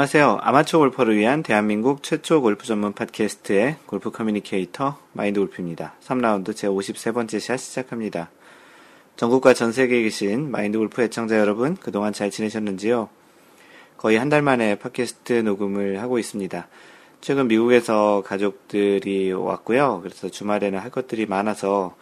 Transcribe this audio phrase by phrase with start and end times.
[0.00, 0.38] 안녕하세요.
[0.40, 5.92] 아마추어 골퍼를 위한 대한민국 최초 골프 전문 팟캐스트의 골프 커뮤니케이터 마인드 골프입니다.
[6.02, 8.30] 3라운드 제 53번째 샷 시작합니다.
[9.16, 13.10] 전국과 전 세계에 계신 마인드 골프 애청자 여러분, 그동안 잘 지내셨는지요?
[13.98, 16.66] 거의 한 달 만에 팟캐스트 녹음을 하고 있습니다.
[17.20, 20.00] 최근 미국에서 가족들이 왔고요.
[20.02, 21.94] 그래서 주말에는 할 것들이 많아서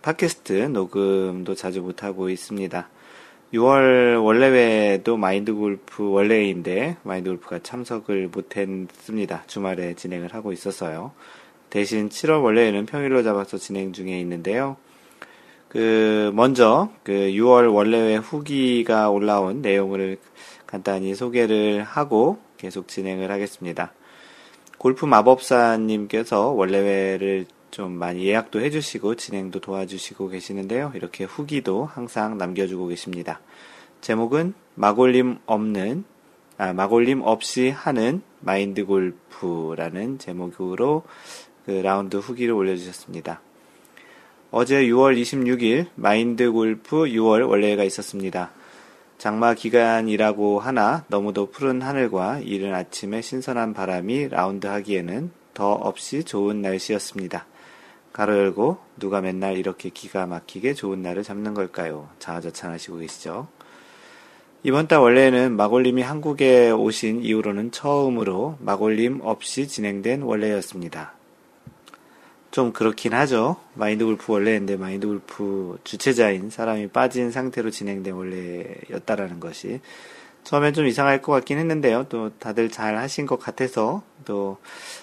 [0.00, 2.88] 팟캐스트 녹음도 자주 못하고 있습니다.
[3.54, 9.44] 6월 원래회도 마인드 골프 원래인데 마인드 골프가 참석을 못했습니다.
[9.46, 11.12] 주말에 진행을 하고 있었어요.
[11.70, 14.76] 대신 7월 원래회는 평일로 잡아서 진행 중에 있는데요.
[15.68, 20.18] 그 먼저 그 6월 원래회 후기가 올라온 내용을
[20.66, 23.92] 간단히 소개를 하고 계속 진행을 하겠습니다.
[24.78, 27.46] 골프 마법사님께서 원래회를
[27.76, 30.92] 좀 많이 예약도 해주시고 진행도 도와주시고 계시는데요.
[30.94, 33.38] 이렇게 후기도 항상 남겨주고 계십니다.
[34.00, 36.04] 제목은 마골님 없는
[36.56, 41.02] 아, 마골님 없이 하는 마인드 골프라는 제목으로
[41.66, 43.42] 그 라운드 후기를 올려주셨습니다.
[44.50, 48.52] 어제 6월 26일 마인드 골프 6월 월례가 있었습니다.
[49.18, 56.62] 장마 기간이라고 하나 너무도 푸른 하늘과 이른 아침에 신선한 바람이 라운드 하기에는 더 없이 좋은
[56.62, 57.44] 날씨였습니다.
[58.16, 62.08] 가로 열고 누가 맨날 이렇게 기가 막히게 좋은 날을 잡는 걸까요?
[62.18, 63.46] 자화자찬하시고 계시죠.
[64.62, 71.12] 이번 달 원래는 마골님이 한국에 오신 이후로는 처음으로 마골님 없이 진행된 원래였습니다.
[72.50, 73.56] 좀 그렇긴 하죠.
[73.74, 79.80] 마인드 골프 원래인데 마인드 골프 주최자인 사람이 빠진 상태로 진행된 원래였다라는 것이
[80.44, 82.06] 처음엔 좀 이상할 것 같긴 했는데요.
[82.08, 84.56] 또 다들 잘 하신 것 같아서 또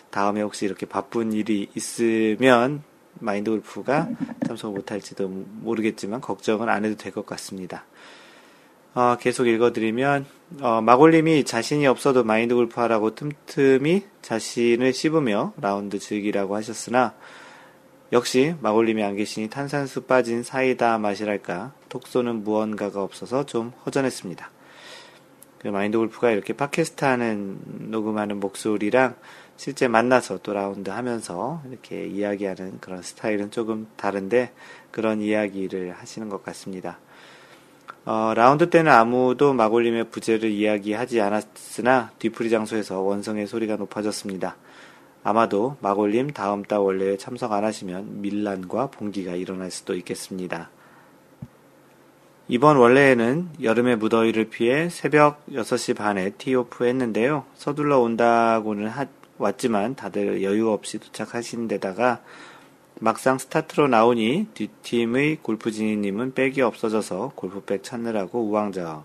[0.09, 2.81] 다음에 혹시 이렇게 바쁜 일이 있으면
[3.19, 4.09] 마인드 골프가
[4.46, 7.85] 참석 못할지도 모르겠지만 걱정은 안 해도 될 것 같습니다.
[8.96, 10.25] 어, 계속 읽어드리면
[10.62, 17.16] 어, 마골님이 자신이 없어도 마인드 골프 하라고 틈틈이 자신을 씹으며 라운드 즐기라고 하셨으나
[18.12, 24.52] 역시 마골님이 안 계시니 탄산수 빠진 사이다 맛이랄까 톡 쏘는 무언가가 없어서 좀 허전했습니다.
[25.57, 27.57] 그 마인드 골프가 이렇게 팟캐스트 하는
[27.90, 29.16] 녹음하는 목소리랑
[29.58, 34.52] 실제 만나서 또 라운드 하면서 이렇게 이야기하는 그런 스타일은 조금 다른데
[34.91, 36.97] 그런 이야기를 하시는 것 같습니다.
[38.06, 44.58] 어, 라운드 때는 아무도 마골림의 부재를 이야기하지 않았으나 뒤풀이 장소에서 원성의 소리가 높아졌습니다.
[45.24, 50.70] 아마도 마골림 다음 달 원래에 참석 안 하시면 밀란과 봉기가 일어날 수도 있겠습니다.
[52.50, 57.46] 이번 원래에는 여름의 무더위를 피해 새벽 6시 반에 티오프 했는데요.
[57.56, 59.08] 서둘러 온다고는 하,
[59.44, 62.22] 왔지만 다들 여유 없이 도착하신 데다가
[63.00, 69.03] 막상 스타트로 나오니 뒷팀의 골프지니님은 백이 없어져서 골프백 찾느라고 우왕좌왕.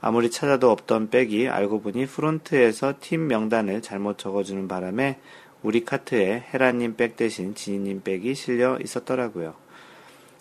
[0.00, 5.18] 아무리 찾아도 없던 백이 알고 보니 프론트에서 팀 명단을 잘못 적어주는 바람에
[5.62, 9.54] 우리 카트에 헤라님 백 대신 지니님 백이 실려 있었더라고요.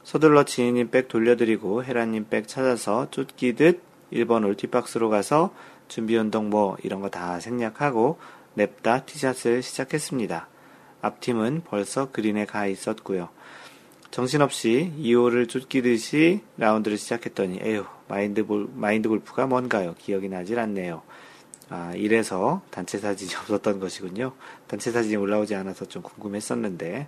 [0.03, 3.81] 서둘러 지니님 백 돌려드리고 헤라님 백 찾아서 쫓기듯
[4.13, 5.53] 1번 홀 tee box로 가서
[5.87, 8.19] 준비운동 뭐 이런 거 다 생략하고
[8.57, 10.47] 냅다 티샷을 시작했습니다.
[11.01, 13.29] 앞팀은 벌써 그린에 가 있었고요.
[14.09, 19.93] 정신없이 2호를 쫓기듯이 라운드를 시작했더니 에휴 마인드, 볼, 마인드 골프가 뭔가요?
[19.99, 21.03] 기억이 나질 않네요.
[21.69, 24.33] 아, 이래서 단체 사진이 없었던 것이군요.
[24.65, 27.07] 단체 사진이 올라오지 않아서 좀 궁금했었는데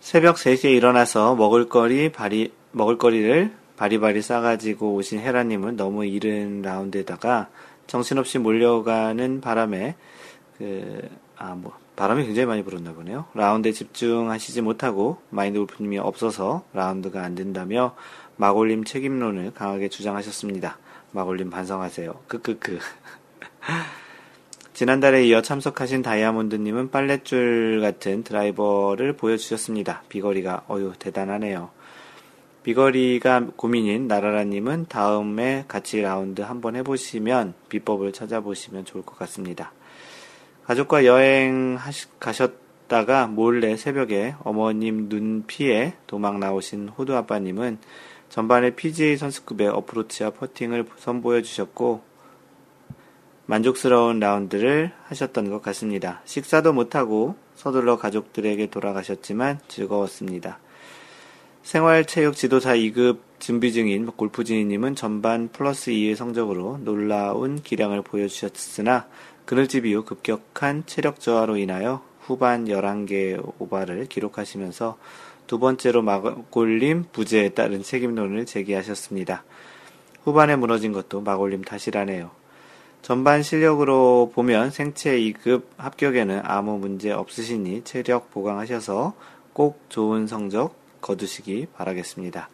[0.00, 7.48] 새벽 3시에 일어나서 먹을거리 바리 먹을거리를 바리바리 싸가지고 오신 헤라님은 너무 이른 라운드에다가
[7.88, 9.96] 정신없이 몰려가는 바람에
[10.56, 13.24] 그, 아, 뭐, 바람이 굉장히 많이 불었나 보네요.
[13.34, 17.96] 라운드에 집중하시지 못하고 마인드 골프님이 없어서 라운드가 안 된다며
[18.36, 20.78] 마골님 책임론을 강하게 주장하셨습니다.
[21.10, 22.20] 마골님 반성하세요.
[22.28, 22.78] 크크크.
[24.74, 30.04] 지난달에 이어 참석하신 다이아몬드님은 빨랫줄 같은 드라이버를 보여주셨습니다.
[30.08, 31.70] 비거리가 어유 대단하네요.
[32.68, 39.72] 비거리가 고민인 나라라님은 다음에 같이 라운드 한번 해보시면 비법을 찾아보시면 좋을 것 같습니다.
[40.64, 41.78] 가족과 여행
[42.20, 47.78] 가셨다가 몰래 새벽에 어머님 눈 피해 도망 나오신 호두 아빠님은
[48.28, 52.02] 전반에 PGA 선수급의 어프로치와 퍼팅을 선보여 주셨고
[53.46, 56.20] 만족스러운 라운드를 하셨던 것 같습니다.
[56.26, 60.58] 식사도 못하고 서둘러 가족들에게 돌아가셨지만 즐거웠습니다.
[61.68, 69.06] 생활체육 지도사 2급 준비 중인 골프진이님은 전반 플러스 2의 성적으로 놀라운 기량을 보여주셨으나
[69.44, 74.96] 그늘집 이후 급격한 체력 저하로 인하여 후반 11개 오바를 기록하시면서
[75.46, 79.44] 두 번째로 마골림 부재에 따른 책임론을 제기하셨습니다.
[80.24, 82.30] 후반에 무너진 것도 마골림 탓이라네요.
[83.02, 89.12] 전반 실력으로 보면 생체 2급 합격에는 아무 문제 없으시니 체력 보강하셔서
[89.52, 92.48] 꼭 좋은 성적 거두시기 바라겠습니다.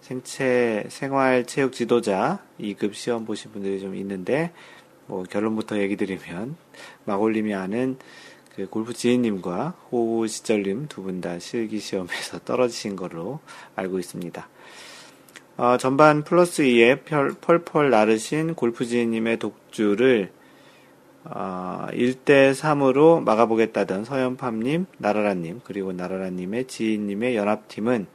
[0.00, 4.52] 생체 생활 체육 지도자 2급 시험 보신 분들이 좀 있는데
[5.06, 6.56] 뭐 결론부터 얘기 드리면
[7.04, 7.96] 마골님이 아는
[8.56, 13.40] 그 골프 지인님과 호 시절님 두 분 다 실기 시험에서 떨어지신 걸로
[13.76, 14.48] 알고 있습니다.
[15.56, 20.32] 어, 전반 플러스 2에 펄, 펄펄 나르신 골프 지인님의 독주를
[21.24, 28.06] 어, 1대 3으로 막아보겠다던 서현팜님, 나라라님, 그리고 나라라님의 지인님의 연합팀은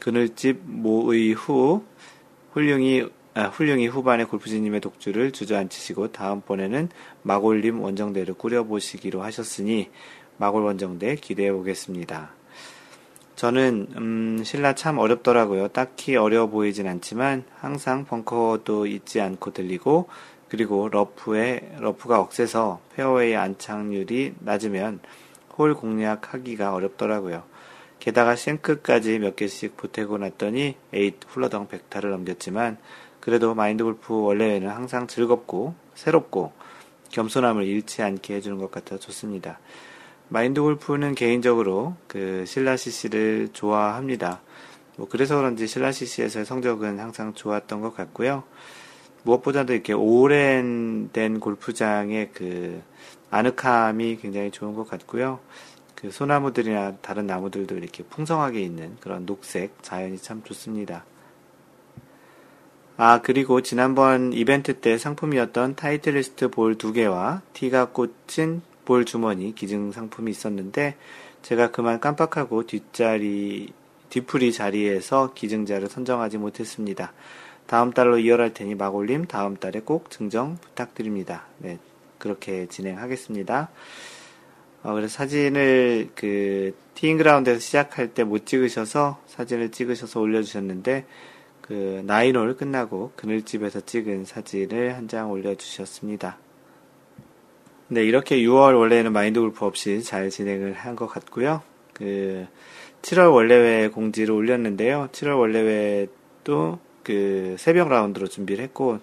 [0.00, 1.84] 그늘집 모의 후
[2.52, 6.90] 훌륭히 아, 훌륭히 후반에 골프지니님의 독주를 주저앉히시고 다음번에는
[7.22, 9.88] 마골님 원정대를 꾸려보시기로 하셨으니
[10.36, 12.34] 마골 원정대 기대해 보겠습니다.
[13.36, 15.68] 저는 음, 신라 참 어렵더라고요.
[15.68, 20.08] 딱히 어려워 보이진 않지만 항상 벙커도 잊지 않고 들리고
[20.52, 25.00] 그리고 러프에 러프가 억세서 페어웨이 안착률이 낮으면
[25.56, 27.42] 홀 공략하기가 어렵더라고요.
[28.00, 32.76] 게다가 생크까지 몇 개씩 보태고 났더니 에잇 훌러덩 백타를 넘겼지만
[33.20, 36.52] 그래도 마인드 골프 월례는 항상 즐겁고 새롭고
[37.12, 39.58] 겸손함을 잃지 않게 해주는 것 같아 좋습니다.
[40.28, 44.42] 마인드 골프는 개인적으로 그 신라 CC를 좋아합니다.
[44.98, 48.44] 뭐 그래서 그런지 신라 CC에서의 성적은 항상 좋았던 것 같고요.
[49.22, 52.82] 무엇보다도 이렇게 오랜된 골프장의 그
[53.30, 55.40] 아늑함이 굉장히 좋은 것 같고요.
[55.94, 61.04] 그 소나무들이나 다른 나무들도 이렇게 풍성하게 있는 그런 녹색 자연이 참 좋습니다.
[62.96, 69.92] 아, 그리고 지난번 이벤트 때 상품이었던 타이틀리스트 볼 두 개와 티가 꽂힌 볼 주머니 기증
[69.92, 70.96] 상품이 있었는데
[71.42, 73.72] 제가 그만 깜빡하고 뒷자리
[74.10, 77.12] 뒤풀이 자리에서 기증자를 선정하지 못했습니다.
[77.72, 81.46] 다음 달로 이어갈 테니 마골님 다음 달에 꼭 증정 부탁드립니다.
[81.56, 81.78] 네,
[82.18, 83.70] 그렇게 진행하겠습니다.
[84.82, 91.06] 어, 그래서 사진을 그 티잉그라운드에서 시작할 때 못 찍으셔서 사진을 찍으셔서 올려주셨는데
[91.62, 96.36] 그 나인홀 끝나고 그늘집에서 찍은 사진을 한 장 올려주셨습니다.
[97.88, 101.62] 네, 이렇게 6월 원래는 마인드 골프 없이 잘 진행을 한 것 같고요.
[101.94, 102.46] 그
[103.00, 105.08] 7월 원래회 공지를 올렸는데요.
[105.12, 109.00] 7월 원래회도 그 새벽 라운드로 준비를 했고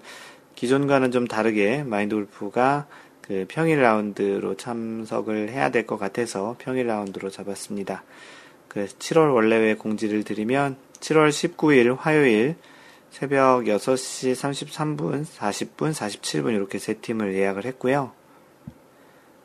[0.56, 2.88] 기존과는 좀 다르게 마인드 골프가
[3.22, 8.04] 그 평일 라운드로 참석을 해야 될 것 같아서 평일 라운드로 잡았습니다.
[8.68, 12.56] 그 7월 월례회 공지를 드리면 7월 19일 화요일
[13.12, 18.12] 새벽 6시 33분, 40분, 47분 이렇게 세 팀을 예약을 했고요.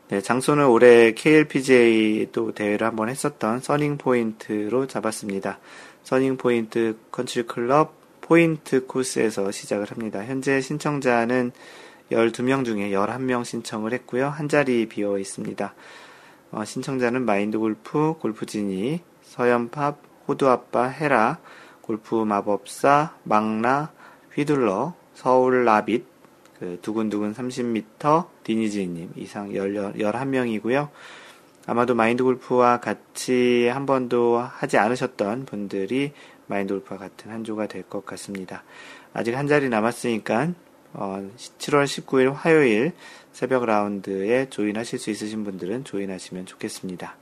[0.09, 5.59] 네, 장소는 올해 KLPGA 또 대회를 한번 했었던 써닝 포인트로 잡았습니다.
[6.03, 10.25] 써닝 포인트 컨트리 클럽 포인트 코스에서 시작을 합니다.
[10.25, 11.51] 현재 신청자는
[12.11, 14.29] 12명 중에 11명 신청을 했고요.
[14.29, 15.75] 한 자리 비어 있습니다.
[16.49, 21.37] 어, 신청자는 마인드 골프, 골프지니, 서연팝, 호두아빠, 헤라,
[21.81, 23.91] 골프 마법사, 망라,
[24.33, 26.07] 휘둘러, 서울 라빗,
[26.57, 30.89] 그 두근두근 30m 디니지님 이상 11명이고요.
[31.67, 36.13] 아마도 마인드 골프와 같이 한 번도 하지 않으셨던 분들이
[36.47, 38.63] 마인드 골프와 같은 한 조가 될 것 같습니다.
[39.13, 40.49] 아직 한 자리 남았으니까
[40.93, 42.93] 어, 7월 19일 화요일
[43.33, 47.15] 새벽 라운드에 조인하실 수 있으신 분들은 조인하시면 좋겠습니다.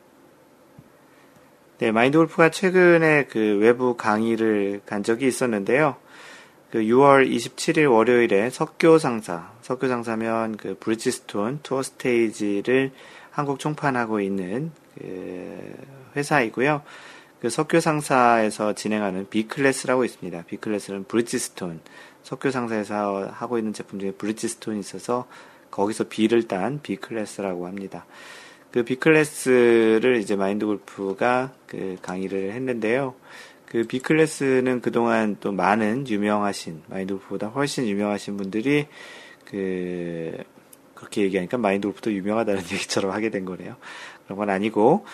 [1.79, 5.95] 네, 마인드 골프가 최근에 그 외부 강의를 간 적이 있었는데요.
[6.71, 12.91] 그 6월 27일 월요일에 석교 상사, 석교 상사면 그 브리지스톤 투어 스테이지를
[13.31, 15.73] 한국 총판하고 있는 그
[16.15, 16.83] 회사이고요.
[17.43, 20.45] 그 석교 상사에서 진행하는 B 클래스라고 있습니다.
[20.47, 21.81] B 클래스는 브리지스톤
[22.23, 25.27] 석교 상사에서 하고 있는 제품 중에 브리지스톤이 있어서
[25.69, 28.05] 거기서 B를 딴 B 클래스라고 합니다.
[28.71, 33.13] 그 B 클래스를 이제 마인드 골프가 그 강의를 했는데요.
[33.65, 38.87] 그 B클래스는 그동안 또 많은 유명하신, 마인드 골프보다 훨씬 유명하신 분들이
[39.43, 40.37] 그,
[40.93, 43.75] 그렇게 얘기하니까 마인드 골프도 유명하다는 얘기처럼 하게 된 거네요.
[44.23, 45.05] 그런 건 아니고,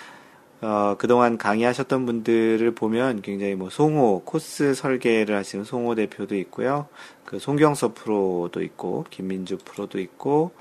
[0.61, 6.87] 어, 그동안 강의하셨던 분들을 보면 굉장히 뭐 송호, 코스 설계를 하시는 송호 대표도 있고요.
[7.25, 10.51] 그 송경서 프로도 있고, 김민주 프로도 있고,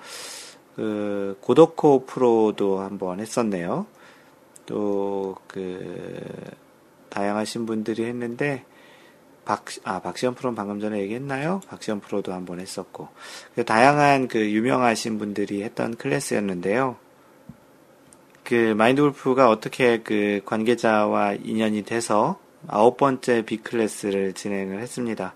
[0.76, 3.86] 그 고덕호 프로도 한번 했었네요.
[4.66, 6.20] 또, 그,
[7.08, 8.64] 다양하신 분들이 했는데
[9.44, 11.60] 박, 아, 박시현 프로는 방금 전에 얘기했나요?
[11.68, 13.08] 박시현 프로도 한번 했었고.
[13.54, 16.96] 그 다양한 그 유명하신 분들이 했던 클래스였는데요.
[18.48, 25.34] 그 마인드 골프가 어떻게 그 관계자와 인연이 돼서 아홉 번째 B 클래스를 진행을 했습니다.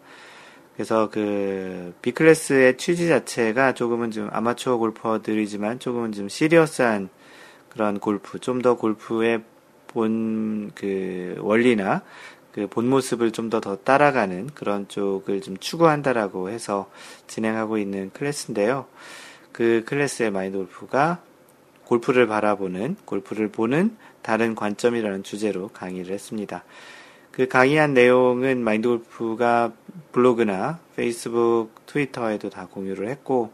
[0.74, 7.10] 그래서 그 B클래스의 취지 자체가 조금은 좀 아마추어 골퍼들이지만 조금은 좀 serious한
[7.68, 9.42] 그런 골프, 좀 더 골프의
[9.88, 12.00] 본 그 원리나
[12.52, 16.90] 그 본 모습을 좀 더더 따라가는 그런 쪽을 좀 추구한다라고 해서
[17.26, 18.86] 진행하고 있는 클래스인데요.
[19.52, 21.20] 그 클래스의 마인드 골프가
[21.84, 26.64] 골프를 바라보는, 골프를 보는 다른 관점이라는 주제로 강의를 했습니다.
[27.30, 29.72] 그 강의한 내용은 마인드 골프가
[30.12, 33.52] 블로그나 페이스북, 트위터에도 다 공유를 했고,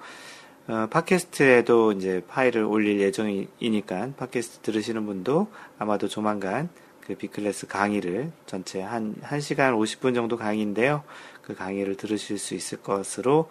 [0.68, 6.68] 어, 팟캐스트에도 이제 파일을 올릴 예정이니까 팟캐스트 들으시는 분도 아마도 조만간
[7.08, 11.04] 그 B클래스 강의를 전체 한, 1시간 50분 정도 강의인데요.
[11.42, 13.48] 그 강의를 들으실 수 있을 것으로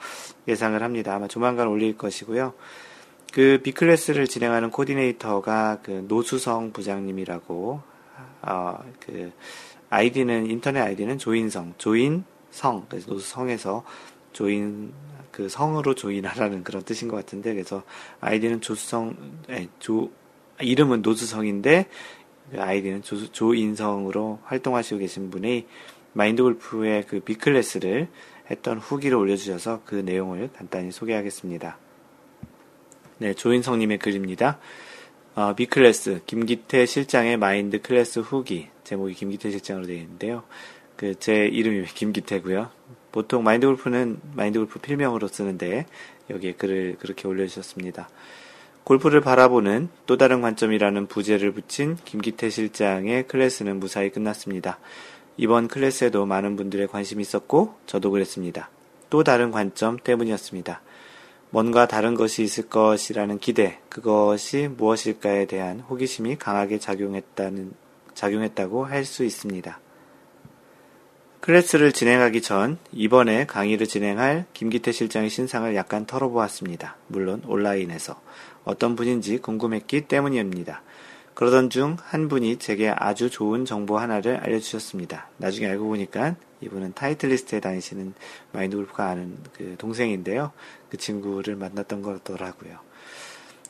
[0.48, 1.16] 예상을 합니다.
[1.16, 2.54] 아마 조만간 올릴 것이고요.
[3.38, 7.82] 그 B클래스를 진행하는 코디네이터가 그 노수성 부장님이라고,
[8.42, 9.32] 어, 그,
[9.92, 13.86] 아이디는, 인터넷 아이디는 조인성, 조인성, 그래서 노수성에서
[14.34, 14.92] 조인,
[15.32, 17.84] 그 성으로 조인하라는 그런 뜻인 것 같은데, 그래서
[18.22, 19.16] 아이디는 조수성,
[19.52, 20.10] 에, 조,
[20.60, 21.90] 이름은 노수성인데,
[22.50, 25.68] 그 아이디는 조, 조인성으로 활동하시고 계신 분이
[26.14, 28.08] 마인드 골프의 그 B클래스를
[28.50, 31.78] 했던 후기를 올려주셔서 그 내용을 간단히 소개하겠습니다.
[33.20, 34.60] 네, 조인성님의 글입니다.
[35.34, 38.68] 어, B클래스, 김기태 실장의 마인드 클래스 후기.
[38.84, 40.44] 제목이 김기태 실장으로 되어 있는데요.
[40.96, 42.70] 그, 제 이름이 김기태고요
[43.12, 45.88] 보통 마인드 골프는 마인드 골프 필명으로 쓰는데,
[46.30, 48.08] 여기에 글을 그렇게 올려주셨습니다.
[48.84, 54.78] 골프를 바라보는 또 다른 관점이라는 부제를 붙인 김기태 실장의 클래스는 무사히 끝났습니다.
[55.38, 58.70] 이번 클래스에도 많은 분들의 관심이 있었고, 저도 그랬습니다.
[59.10, 60.82] 또 다른 관점 때문이었습니다.
[61.50, 67.74] 뭔가 다른 것이 있을 것이라는 기대, 그것이 무엇일까에 대한 호기심이 강하게 작용했다는,
[68.14, 69.80] 작용했다고 할 수 있습니다.
[71.40, 76.98] 클래스를 진행하기 전 이번에 강의를 진행할 김기태 실장의 신상을 약간 털어보았습니다.
[77.08, 78.20] 물론 온라인에서
[78.66, 80.82] 어떤 분인지 궁금했기 때문입니다.
[81.38, 85.30] 그러던 중 한 분이 제게 아주 좋은 정보 하나를 알려주셨습니다.
[85.38, 88.16] 나중에 알고 보니까 이분은 타이틀리스트에 다니시는
[88.52, 90.52] 마인드 골프가 아는 그 동생인데요.
[90.90, 92.80] 그 친구를 만났던 거더라고요.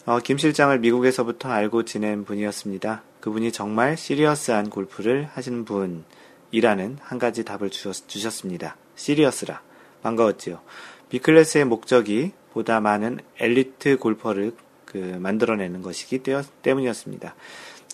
[0.06, 3.04] 어, 김 실장을 미국에서부터 알고 지낸 분이었습니다.
[3.20, 8.78] 그분이 정말 serious한 골프를 하시는 분이라는 한 가지 답을 주셨, 주셨습니다.
[8.96, 9.62] serious라.
[10.04, 10.62] 반가웠지요.
[11.10, 14.54] B클래스의 목적이 보다 많은 엘리트 골퍼를
[14.88, 16.24] 그 만들어내는 것이기
[16.64, 17.36] 때문이었습니다.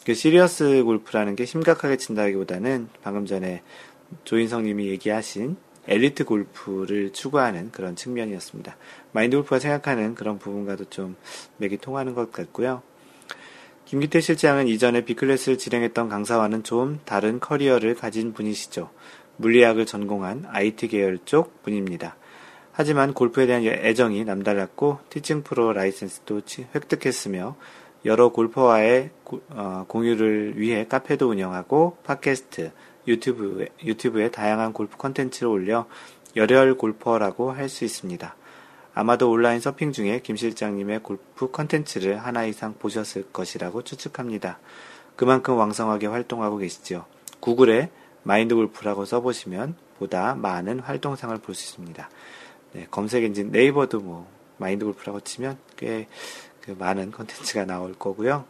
[0.05, 3.61] 그 serious 골프라는 게 심각하게 친다기보다는 방금 전에
[4.23, 5.57] 조인성 님이 얘기하신
[5.87, 8.77] 엘리트 골프를 추구하는 그런 측면이었습니다.
[9.11, 11.15] 마인드 골프가 생각하는 그런 부분과도 좀
[11.57, 12.81] 맥이 통하는 것 같고요.
[13.85, 18.89] 김기태 실장은 이전에 B클래스를 진행했던 강사와는 좀 다른 커리어를 가진 분이시죠.
[19.37, 22.15] 물리학을 전공한 IT 계열 쪽 분입니다.
[22.73, 26.41] 하지만 골프에 대한 애정이 남달랐고 티칭 프로 라이센스도
[26.73, 27.55] 획득했으며
[28.03, 29.11] 여러 골퍼와의
[29.51, 32.71] 어, 공유를 위해 카페도 운영하고 팟캐스트,
[33.07, 35.85] 유튜브에, 유튜브에 다양한 골프 컨텐츠를 올려
[36.35, 38.35] 열혈 골퍼라고 할 수 있습니다.
[38.95, 44.59] 아마도 온라인 서핑 중에 김 실장님의 골프 컨텐츠를 하나 이상 보셨을 것이라고 추측합니다.
[45.15, 47.05] 그만큼 왕성하게 활동하고 계시죠.
[47.39, 47.89] 구글에
[48.23, 52.09] 마인드 골프라고 써보시면 보다 많은 활동상을 볼 수 있습니다.
[52.73, 54.27] 네, 검색 엔진 네이버도 뭐
[54.57, 56.07] 마인드 골프라고 치면 꽤
[56.63, 58.45] 그 많은 컨텐츠가 나올 거고요.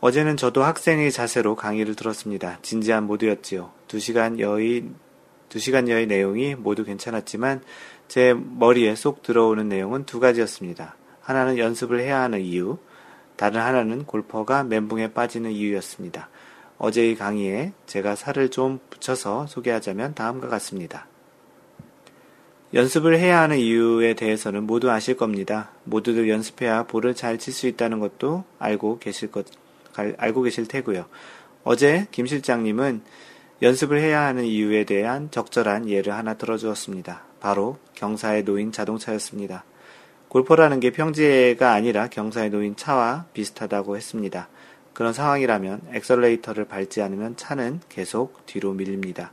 [0.00, 2.60] 어제는 저도 학생의 자세로 강의를 들었습니다.
[2.62, 3.72] 진지한 모드였지요.
[3.88, 4.88] 두 시간 여의,
[5.48, 7.62] 두 시간 여의 내용이 모두 괜찮았지만
[8.06, 10.96] 제 머리에 쏙 들어오는 내용은 두 가지였습니다.
[11.20, 12.78] 하나는 연습을 해야 하는 이유,
[13.34, 16.28] 다른 하나는 골퍼가 멘붕에 빠지는 이유였습니다.
[16.78, 21.08] 어제의 강의에 제가 살을 좀 붙여서 소개하자면 다음과 같습니다.
[22.74, 25.70] 연습을 해야 하는 이유에 대해서는 모두 아실 겁니다.
[25.84, 29.46] 모두들 연습해야 볼을 잘 칠 수 있다는 것도 알고 계실 것,
[29.94, 31.06] 알고 계실 테고요.
[31.64, 33.00] 어제 김 실장님은
[33.62, 37.22] 연습을 해야 하는 이유에 대한 적절한 예를 하나 들어주었습니다.
[37.40, 39.64] 바로 경사에 놓인 자동차였습니다.
[40.28, 44.48] 골퍼라는 게 평지가 아니라 경사에 놓인 차와 비슷하다고 했습니다.
[44.92, 49.32] 그런 상황이라면 엑셀레이터를 밟지 않으면 차는 계속 뒤로 밀립니다.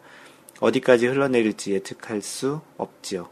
[0.59, 3.29] 어디까지 흘러내릴지 예측할 수 없지요.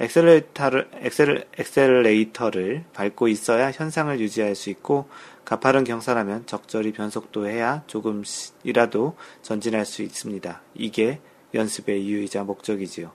[0.00, 5.08] 엑셀레이터를, 엑셀, 엑셀레이터를 밟고 있어야 현상을 유지할 수 있고
[5.44, 10.60] 가파른 경사라면 적절히 변속도 해야 조금이라도 전진할 수 있습니다.
[10.74, 11.20] 이게
[11.54, 13.12] 연습의 이유이자 목적이지요.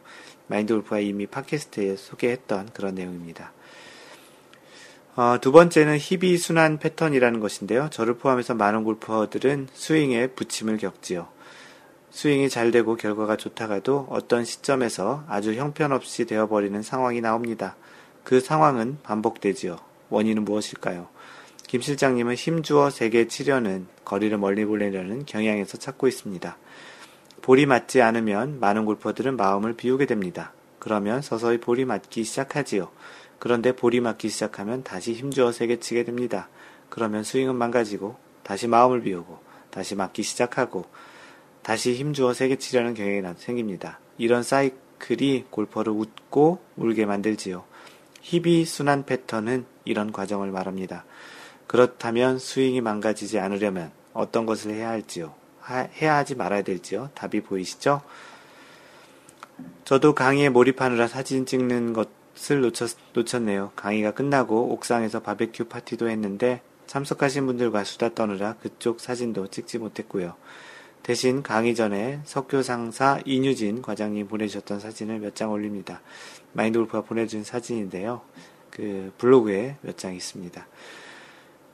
[0.48, 3.52] 마인드 골프가 이미 팟캐스트에 소개했던 그런 내용입니다.
[5.16, 7.90] 어, 두 번째는 희비 순환 패턴이라는 것인데요.
[7.90, 11.28] 저를 포함해서 많은 골퍼들은 스윙에 부침을 겪지요.
[12.18, 17.76] 스윙이 잘 되고 결과가 좋다가도 어떤 시점에서 아주 형편없이 되어버리는 상황이 나옵니다.
[18.24, 19.78] 그 상황은 반복되지요.
[20.10, 21.10] 원인은 무엇일까요?
[21.68, 26.58] 김 실장님은 힘주어 세게 치려는 거리를 멀리 보내려는 경향에서 찾고 있습니다.
[27.44, 30.54] 볼이 맞지 않으면 많은 골퍼들은 마음을 비우게 됩니다.
[30.80, 32.90] 그러면 서서히 볼이 맞기 시작하지요.
[33.38, 36.50] 그런데 볼이 맞기 시작하면 다시 힘주어 세게 치게 됩니다.
[36.90, 39.38] 그러면 스윙은 망가지고 다시 마음을 비우고
[39.70, 40.86] 다시 맞기 시작하고
[41.68, 44.00] 다시 힘주어 세게 치려는 경향이 생깁니다.
[44.18, 47.66] 이런 사이클이 골퍼를 웃고 울게 만들지요.
[48.22, 51.04] 희비 순환 패턴은 이런 과정을 말합니다.
[51.68, 55.34] 그렇다면 스윙이 망가지지 않으려면 어떤 것을 해야 할지요?
[55.60, 57.10] 하, 해야 하지 말아야 될지요?
[57.16, 58.02] 답이 보이시죠?
[59.84, 63.74] 저도 강의에 몰입하느라 사진 찍는 것을 놓쳤, 놓쳤네요.
[63.76, 70.34] 강의가 끝나고 옥상에서 바베큐 파티도 했는데 참석하신 분들과 수다 떠느라 그쪽 사진도 찍지 못했고요.
[71.08, 76.02] 대신 강의 전에 석교 상사 이유진 과장님 보내주셨던 사진을 몇 장 올립니다.
[76.52, 78.20] 마인드 골프가 보내준 사진인데요.
[78.70, 80.68] 그 블로그에 몇 장 있습니다.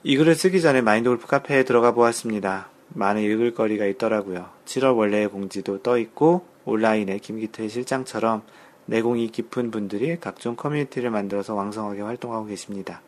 [0.04, 2.70] 이 글을 쓰기 전에 마인드 골프 카페에 들어가 보았습니다.
[2.90, 4.52] 많은 읽을 거리가 있더라고요.
[4.66, 8.44] 7월 원래의 공지도 떠 있고 온라인에 김기태 실장처럼
[8.86, 13.02] 내공이 깊은 분들이 각종 커뮤니티를 만들어서 왕성하게 활동하고 계십니다.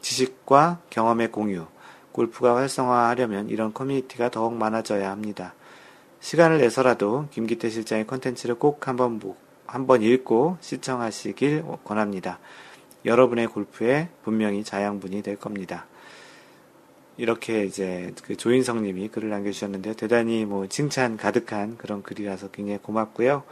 [0.00, 1.66] 지식과 경험의 공유,
[2.12, 5.54] 골프가 활성화하려면 이런 커뮤니티가 더욱 많아져야 합니다.
[6.20, 9.20] 시간을 내서라도 김기태 실장의 컨텐츠를 꼭 한번
[9.66, 12.38] 한번 읽고 시청하시길 권합니다.
[13.04, 15.86] 여러분의 골프에 분명히 자양분이 될 겁니다.
[17.16, 19.94] 이렇게 이제 그 조인성 님이 글을 남겨주셨는데요.
[19.94, 23.42] 대단히 뭐 칭찬 가득한 그런 글이라서 굉장히 고맙고요.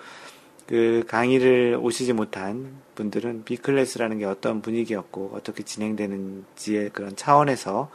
[0.67, 7.90] 그 강의를 오시지 못한 분들은 비클래스라는 게 어떤 분위기였고 어떻게 진행되는지의 그런 차원에서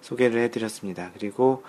[0.00, 1.10] 소개를 해드렸습니다.
[1.14, 1.62] 그리고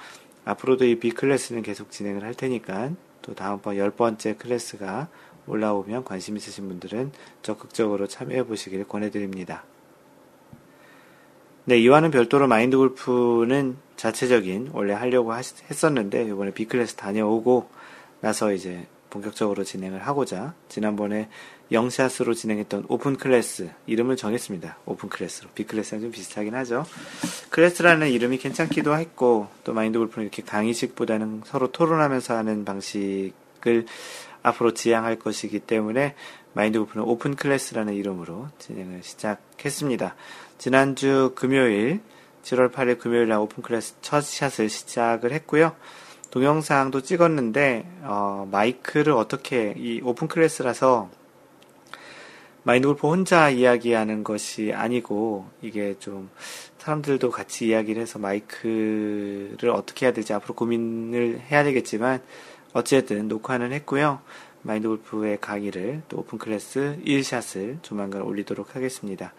[0.45, 5.07] 앞으로도 이 비클래스는 계속 진행을 할 테니까 또 다음번 열 번째 클래스가
[5.47, 9.63] 올라오면 관심 있으신 분들은 적극적으로 참여해 보시길 권해드립니다.
[11.65, 17.69] 네, 이와는 별도로 마인드 골프는 자체적인 원래 하려고 했었는데 이번에 B클래스 다녀오고
[18.21, 21.29] 나서 이제 본격적으로 진행을 하고자 지난번에
[21.71, 24.77] 영샷으로 진행했던 오픈 클래스 이름을 정했습니다.
[24.85, 26.85] 오픈 클래스로 B클래스랑 좀 비슷하긴 하죠.
[27.49, 33.85] 클래스라는 이름이 괜찮기도 했고 또 마인드 골프는 이렇게 강의식보다는 서로 토론하면서 하는 방식을
[34.41, 36.15] 앞으로 지향할 것이기 때문에
[36.53, 40.15] 마인드 골프는 오픈 클래스라는 이름으로 진행을 시작했습니다.
[40.57, 42.01] 지난주 금요일
[42.43, 45.75] 7월 8일 금요일 날 오픈 클래스 첫 샷을 시작을 했고요.
[46.31, 51.09] 동영상도 찍었는데 어, 마이크를 어떻게 이 오픈 클래스라서
[52.63, 56.29] 마인드 골프 혼자 이야기하는 것이 아니고 이게 좀
[56.77, 62.21] 사람들도 같이 이야기를 해서 마이크를 어떻게 해야 될지 앞으로 고민을 해야 되겠지만
[62.73, 64.21] 어쨌든 녹화는 했고요.
[64.61, 69.33] 마인드 골프의 강의를 또 오픈 클래스 1샷을 조만간 올리도록 하겠습니다.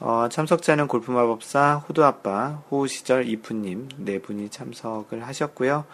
[0.00, 5.84] 어, 참석자는 골프마법사 호두아빠, 호시절 이프님 네 분이 참석을 하셨고요.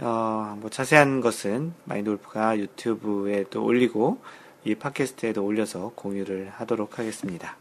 [0.00, 4.18] 어, 뭐 자세한 것은 마인돌프가 유튜브에 도 올리고
[4.64, 7.56] 이 팟캐스트에도 올려서 공유를 하도록 하겠습니다.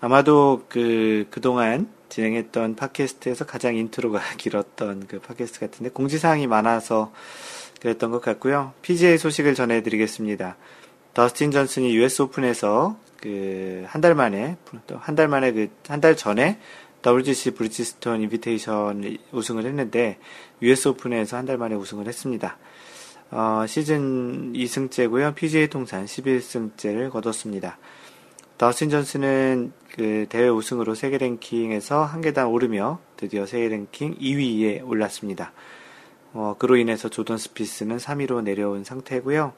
[0.00, 7.12] 아마도 그, 그동안 진행했던 팟캐스트에서 가장 인트로가 길었던 그 팟캐스트 같은데 공지사항이 많아서
[7.80, 8.72] 그랬던 것 같고요.
[8.82, 10.56] PGA 소식을 전해드리겠습니다.
[11.14, 14.56] 더스틴 전슨이 US 오픈에서 그 한 달 만에
[15.00, 16.58] 한 달 만에 그 한 달 전에
[17.04, 20.18] WGC 브리지스톤 인비테이션 우승을 했는데
[20.62, 22.56] US 오픈에서 한 달 만에 우승을 했습니다.
[23.30, 25.34] 어, 시즌 2승째고요.
[25.34, 27.78] PGA 통산 11승째를 거뒀습니다.
[28.58, 35.52] 더스틴 존슨은 그 대회 우승으로 세계 랭킹에서 한 계단 오르며 드디어 세계 랭킹 2위에 올랐습니다.
[36.32, 39.52] 어, 그로 인해서 조던 스피스는 3위로 내려온 상태고요.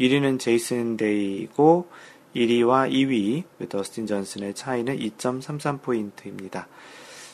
[0.00, 1.88] 1위는 제이슨 데이고
[2.34, 6.66] 1위와 2위 더스틴 존슨의 차이는 2.33포인트입니다.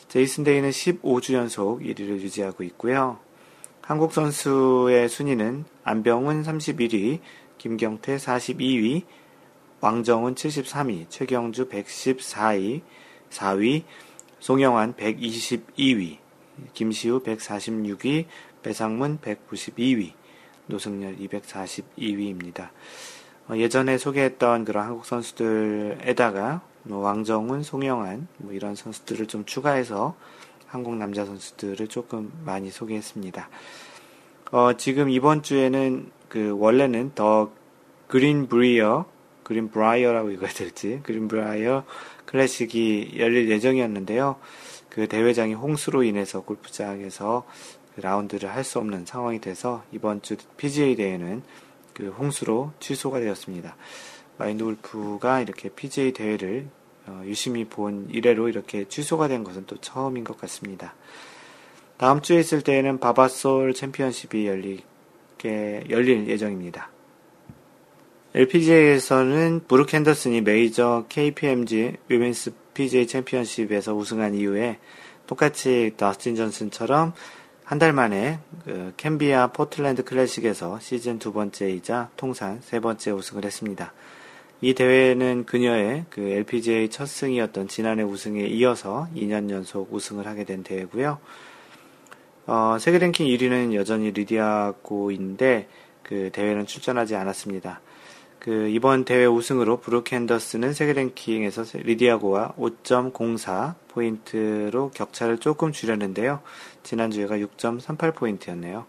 [0.09, 3.19] 제이슨 데이는 15주 연속 1위를 유지하고 있고요.
[3.81, 7.21] 한국 선수의 순위는 안병훈 31위,
[7.59, 9.05] 김경태 42위,
[9.81, 12.83] 왕정훈 73위, 최경주 114위,
[13.31, 13.85] 4위,
[14.41, 16.19] 송영환 122위,
[16.75, 18.27] 김시우 146위,
[18.63, 20.13] 배상문 192위,
[20.67, 22.71] 노승열 242위입니다.
[23.49, 30.15] 어, 예전에 소개했던 그런 한국 선수들에다가 뭐 왕정훈, 송영한 뭐 이런 선수들을 좀 추가해서
[30.67, 33.49] 한국 남자 선수들을 조금 많이 소개했습니다.
[34.53, 37.51] 어, 지금 이번 주에는 그 원래는 더
[38.07, 39.07] 그린 브리어,
[39.43, 41.85] 그린 브라이어라고 읽어야 될지, 그린 브라이어
[42.27, 44.37] 클래식이 열릴 예정이었는데요.
[44.91, 47.47] 그 대회장이 홍수로 인해서 골프장에서
[47.95, 51.43] 그 라운드를 할 수 없는 상황이 돼서 이번 주 PGA 대회는
[51.99, 53.77] 그 홍수로 취소가 되었습니다.
[54.39, 56.69] 마인드 골프가 이렇게 PGA 대회를
[57.07, 60.95] 어, 유심히 본 이래로 이렇게 취소가 된 것은 또 처음인 것 같습니다.
[61.97, 66.91] 다음 주에 있을 때에는 바바솔 챔피언십이 열리게, 열릴 예정입니다.
[68.35, 74.79] LPGA에서는 브룩 핸더슨이 메이저 KPMG 위멘스 PGA 챔피언십에서 우승한 이후에
[75.27, 77.15] 똑같이 더스틴 존슨처럼
[77.69, 83.93] 한 달 만에 그 캄비아 포틀랜드 클래식에서 시즌 두 번째이자 통산 세 번째 우승을 했습니다.
[84.63, 90.63] 이 대회는 그녀의 그 LPGA 첫 승이었던 지난해 우승에 이어서 2년 연속 우승을 하게 된
[90.63, 91.19] 대회고요.
[92.47, 95.69] 어, 세계 랭킹 1위는 여전히 리디아 고인데
[96.03, 97.83] 그 대회는 출전하지 않았습니다.
[98.49, 106.41] 그 이번 대회 우승으로 브룩 헨더슨은 세계 랭킹에서 리디아고와 5.04 포인트로 격차를 조금 줄였는데요.
[106.83, 108.87] 지난주에가 6.38 포인트였네요.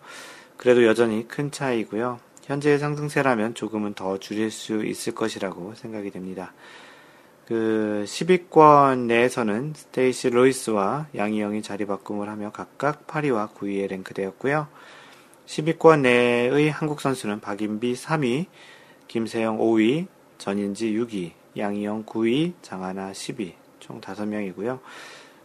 [0.56, 2.22] 그래도 여전히 큰 차이고요.
[2.45, 6.54] 현재의 상승세라면 조금은 더 줄일 수 있을 것이라고 생각이 됩니다.
[7.45, 14.69] 그 10위권 내에서는 스테이시 로이스와 양희영이 자리 바꿈을 하며 각각 8위와 9위에 랭크되었고요.
[15.48, 18.45] 10위권 내의 한국 선수는 박인비 3위,
[19.10, 20.06] 김세영 5위,
[20.38, 24.80] 전인지 6위, 양희영 9위, 장하나 10위, 총 5명이고요.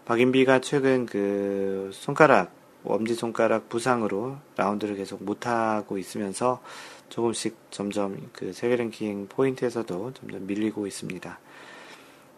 [0.05, 2.53] 박인비가 최근 그 손가락,
[2.85, 6.61] 엄지손가락 부상으로 라운드를 계속 못하고 있으면서
[7.09, 11.39] 조금씩 점점 그 세계 랭킹 포인트에서도 점점 밀리고 있습니다.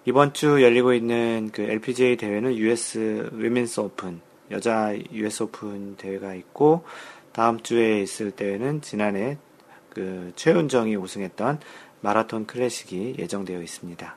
[0.05, 4.21] 이번 주 열리고 있는 그 LPGA 대회는 US Women's Open,
[4.53, 6.85] 여자 US 오픈 대회가 있고,
[7.33, 9.39] 다음 주에 있을 대회는 지난해
[9.97, 11.59] 그 최운정이 우승했던
[12.03, 14.17] 마라톤 클래식이 예정되어 있습니다.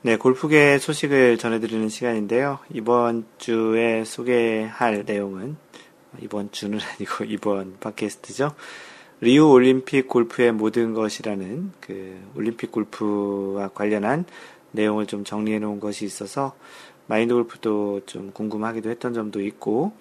[0.00, 2.58] 네, 골프계 소식을 전해드리는 시간인데요.
[2.72, 5.58] 이번 주에 소개할 내용은,
[6.22, 8.54] 이번 주는 아니고 이번 팟캐스트죠.
[9.20, 14.24] 리우 올림픽 골프의 모든 것이라는 그 올림픽 골프와 관련한
[14.70, 16.56] 내용을 좀 정리해 놓은 것이 있어서
[17.08, 19.92] 마인드 골프도 좀 궁금하기도 했던 점도 있고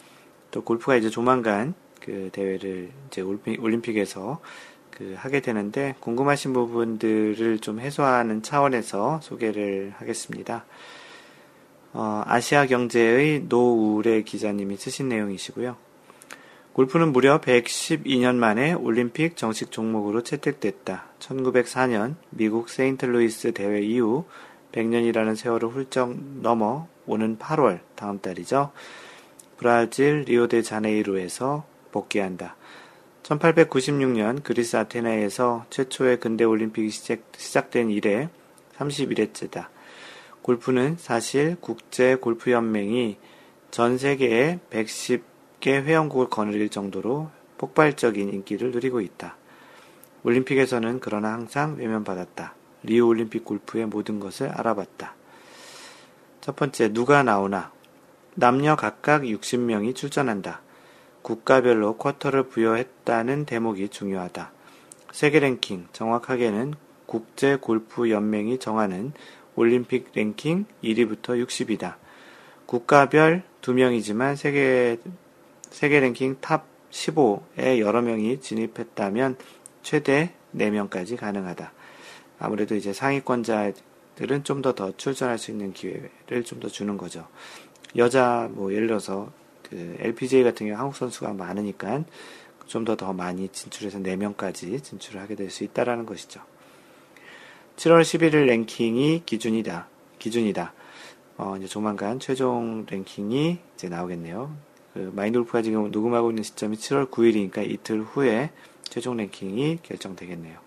[0.51, 1.73] 또 골프가 이제 조만간
[2.07, 4.39] 그 대회를 이제 올림픽, 에서
[4.91, 10.65] 그 하게 되는데 궁금하신 부분들을 좀 해소하는 차원에서 소개를 하겠습니다.
[11.91, 15.75] 어, 아시아 경제의 노우래 기자님이 쓰신 내용이시고요.
[16.71, 21.07] 골프는 무려 112년 만에 올림픽 정식 종목으로 채택됐다.
[21.19, 24.23] 1904년 미국 세인트루이스 대회 이후
[24.71, 28.71] 100년이라는 세월을 훌쩍 넘어 오는 8월 다음 달이죠.
[29.57, 32.55] 브라질 리오데자네이루에서 복귀한다.
[33.23, 38.29] 1896년 그리스 아테네에서 최초의 근대 올림픽이 시작, 된 이래
[38.77, 39.67] 31회째다.
[40.43, 43.17] 골프는 사실 국제 골프 연맹이
[43.71, 49.35] 전 세계에 110개 회원국을 거느릴 정도로 폭발적인 인기를 누리고 있다.
[50.23, 52.53] 올림픽에서는 그러나 항상 외면받았다.
[52.83, 55.15] 리우 올림픽 골프의 모든 것을 알아봤다.
[56.41, 57.71] 첫 번째, 누가 나오나?
[58.35, 60.61] 남녀 각각 60명이 출전한다.
[61.27, 64.49] 국가별로 쿼터를 부여했다는 대목이 중요하다.
[65.11, 69.11] 세계 랭킹, 정확하게는 국제 골프 연맹이 정하는
[69.57, 71.95] 올림픽 랭킹 1위부터 60위다.
[72.65, 74.99] 국가별 2명이지만 세계
[75.69, 79.35] 세계 랭킹 탑 15에 여러 명이 진입했다면
[79.83, 81.73] 최대 4명까지 가능하다.
[82.39, 87.27] 아무래도 이제 상위권자들은 좀 더더 출전할 수 있는 기회를 좀 더 주는 거죠.
[87.97, 89.29] 여자 뭐 예를 들어서
[89.69, 92.03] 그 LPGA 같은 경우 한국 선수가 많으니까
[92.67, 96.41] 좀 더 더 많이 진출해서 4명까지 진출을 하게 될 수 있다라는 것이죠.
[97.77, 99.87] 7월 11일 랭킹이 기준이다.
[100.19, 100.73] 기준이다.
[101.37, 104.53] 어, 이제 조만간 최종 랭킹이 이제 나오겠네요.
[104.93, 108.49] 그 마인드 골프가 지금 녹음하고 있는 시점이 7월 9일이니까 이틀 후에
[108.83, 110.57] 최종 랭킹이 결정되겠네요.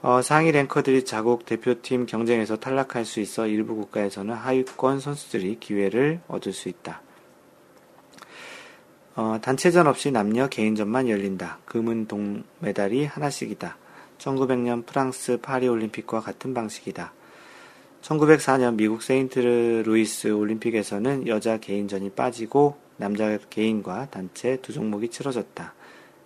[0.00, 6.52] 어, 상위 랭커들이 자국 대표팀 경쟁에서 탈락할 수 있어 일부 국가에서는 하위권 선수들이 기회를 얻을
[6.52, 7.02] 수 있다.
[9.20, 11.58] 어, 단체전 없이 남녀 개인전만 열린다.
[11.64, 13.76] 금은 동메달이 하나씩이다.
[14.16, 17.12] 1900년 프랑스 파리 올림픽과 같은 방식이다.
[18.00, 25.74] 1904년 미국 세인트 루이스 올림픽에서는 여자 개인전이 빠지고 남자 개인과 단체 두 종목이 치러졌다.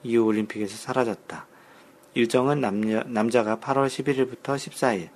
[0.03, 1.47] 이후 올림픽에서 사라졌다.
[2.13, 5.09] 일정은 남녀, 남자가 8월 11일부터 14일,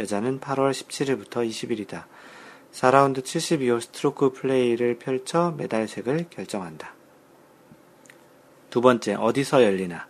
[0.00, 2.06] 여자는 8월 17일부터 20일이다.
[2.72, 6.98] 4라운드 72호 스트로크 플레이를 펼쳐 메달색을 결정한다.
[8.70, 10.06] 두 번째, 어디서 열리나?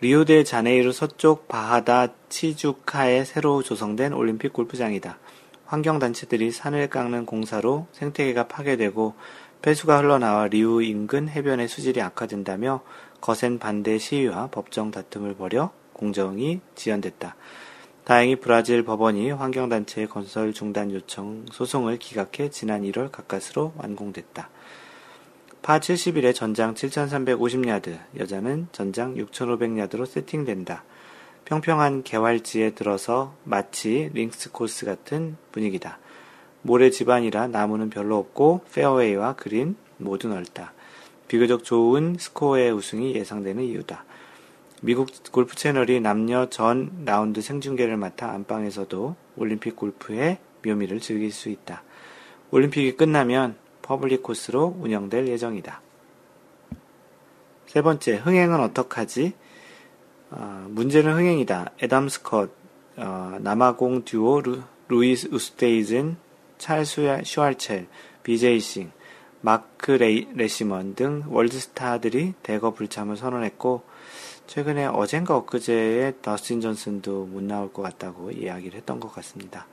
[0.00, 5.18] 리오데 자네이루 서쪽 바하다 치주카에 새로 조성된 올림픽 골프장이다.
[5.66, 9.14] 환경단체들이 산을 깎는 공사로 생태계가 파괴되고
[9.60, 12.80] 폐수가 흘러나와 리우 인근 해변의 수질이 악화된다며
[13.20, 17.36] 거센 반대 시위와 법정 다툼을 벌여 공정이 지연됐다.
[18.04, 24.48] 다행히 브라질 법원이 환경단체의 건설 중단 요청 소송을 기각해 지난 1월 가까스로 완공됐다.
[25.68, 30.82] 파 70일에 전장 7,350야드, 여자는 전장 6,500야드로 세팅된다.
[31.44, 35.98] 평평한 개활지에 들어서 마치 링스 코스 같은 분위기다.
[36.62, 40.72] 모래 지반이라 나무는 별로 없고 페어웨이와 그린 모두 넓다.
[41.28, 44.06] 비교적 좋은 스코어의 우승이 예상되는 이유다.
[44.80, 51.82] 미국 골프 채널이 남녀 전 라운드 생중계를 맡아 안방에서도 올림픽 골프의 묘미를 즐길 수 있다.
[52.52, 55.80] 올림픽이 끝나면 퍼블릭 코스로 운영될 예정이다.
[57.66, 59.32] 세 번째, 흥행은 어떡하지?
[60.30, 61.72] 어, 문제는 흥행이다.
[61.80, 62.50] 애덤 스콧,
[62.98, 66.18] 어, 남아공 듀오 루, 루이스 우스트히즌,
[66.58, 67.86] 찰스 슈워첼,
[68.24, 68.92] 비제이 싱,
[69.40, 73.84] 마크 레이, 레시먼 등 월드스타들이 대거 불참을 선언했고
[74.46, 79.66] 최근에 어젠가 엊그제에 더스틴 존슨도 못 나올 것 같다고 이야기를 했던 것 같습니다.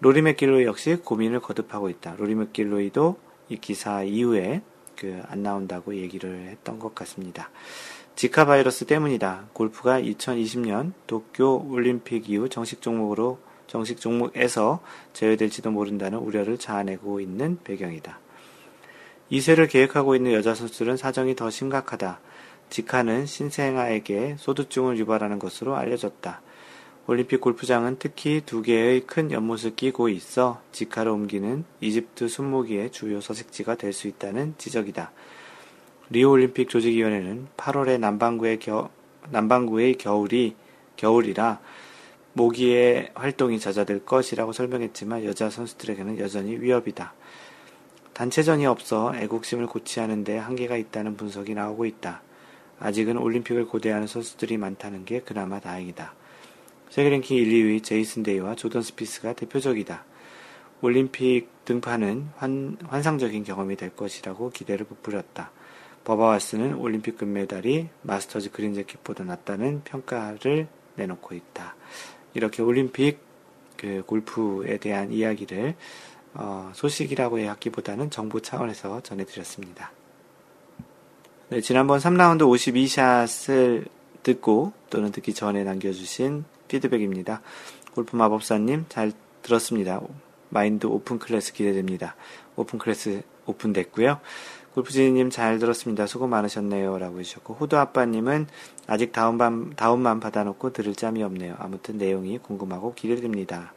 [0.00, 2.14] 로리 맥길로이 역시 고민을 거듭하고 있다.
[2.18, 4.62] 로리 맥길로이도 이 기사 이후에
[4.98, 7.50] 그 안 나온다고 얘기를 했던 것 같습니다.
[8.16, 9.50] 지카 바이러스 때문이다.
[9.52, 14.80] 골프가 2020년 도쿄 올림픽 이후 정식 종목으로 정식 종목에서
[15.12, 18.18] 제외될지도 모른다는 우려를 자아내고 있는 배경이다.
[19.30, 22.18] 2세를 계획하고 있는 여자 선수들은 사정이 더 심각하다.
[22.70, 26.42] 지카는 신생아에게 소두증을 유발하는 것으로 알려졌다.
[27.10, 33.76] 올림픽 골프장은 특히 두 개의 큰 연못을 끼고 있어 지카를 옮기는 이집트 순모기의 주요 서식지가
[33.76, 35.10] 될 수 있다는 지적이다.
[36.10, 38.90] 리오 올림픽 조직위원회는 8월에 남반구의 겨,
[39.30, 40.54] 남반구의 겨울이
[40.96, 41.60] 겨울이라
[42.34, 47.14] 모기의 활동이 잦아들 것이라고 설명했지만 여자 선수들에게는 여전히 위협이다.
[48.12, 52.20] 단체전이 없어 애국심을 고취하는데 한계가 있다는 분석이 나오고 있다.
[52.80, 56.17] 아직은 올림픽을 고대하는 선수들이 많다는 게 그나마 다행이다.
[56.90, 60.04] 세계 랭킹 1, 2위 제이슨 데이와 조던 스피스가 대표적이다.
[60.80, 65.50] 올림픽 등판은 환, 환상적인 경험이 될 것이라고 기대를 부풀렸다.
[66.04, 71.74] 버바 왓슨은 올림픽 금메달이 마스터즈 그린 재킷보다 낫다는 평가를 내놓고 있다.
[72.32, 73.18] 이렇게 올림픽
[73.76, 75.74] 그 골프에 대한 이야기를
[76.34, 79.92] 어, 소식이라고 하기보다는 정보 차원에서 전해드렸습니다.
[81.50, 83.88] 네, 지난번 3라운드 52샷을
[84.22, 87.42] 듣고 또는 듣기 전에 남겨주신 피드백입니다.
[87.94, 90.00] 골프 마법사님 잘 들었습니다.
[90.50, 92.14] 마인드 오픈 클래스 기대됩니다.
[92.56, 94.20] 오픈 클래스 오픈됐고요.
[94.74, 96.06] 골프지님 잘 들었습니다.
[96.06, 96.98] 수고 많으셨네요.
[96.98, 98.46] 라고 해주셨고, 호두 아빠님은
[98.86, 101.56] 아직 다운만, 다운만 받아놓고 들을 짬이 없네요.
[101.58, 103.72] 아무튼 내용이 궁금하고 기대됩니다.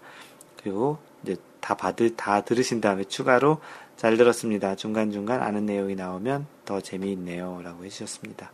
[0.62, 3.60] 그리고 이제 다 받을, 다 들으신 다음에 추가로
[3.96, 4.76] 잘 들었습니다.
[4.76, 7.62] 중간중간 아는 내용이 나오면 더 재미있네요.
[7.64, 8.52] 라고 해주셨습니다.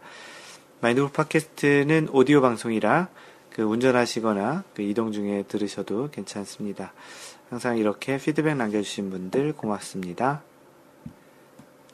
[0.79, 3.09] 마인드 골프 팟캐스트는 오디오 방송이라
[3.57, 6.93] 그 운전하시거나 그 이동 중에 들으셔도 괜찮습니다.
[7.49, 10.43] 항상 이렇게 피드백 남겨주신 분들 고맙습니다.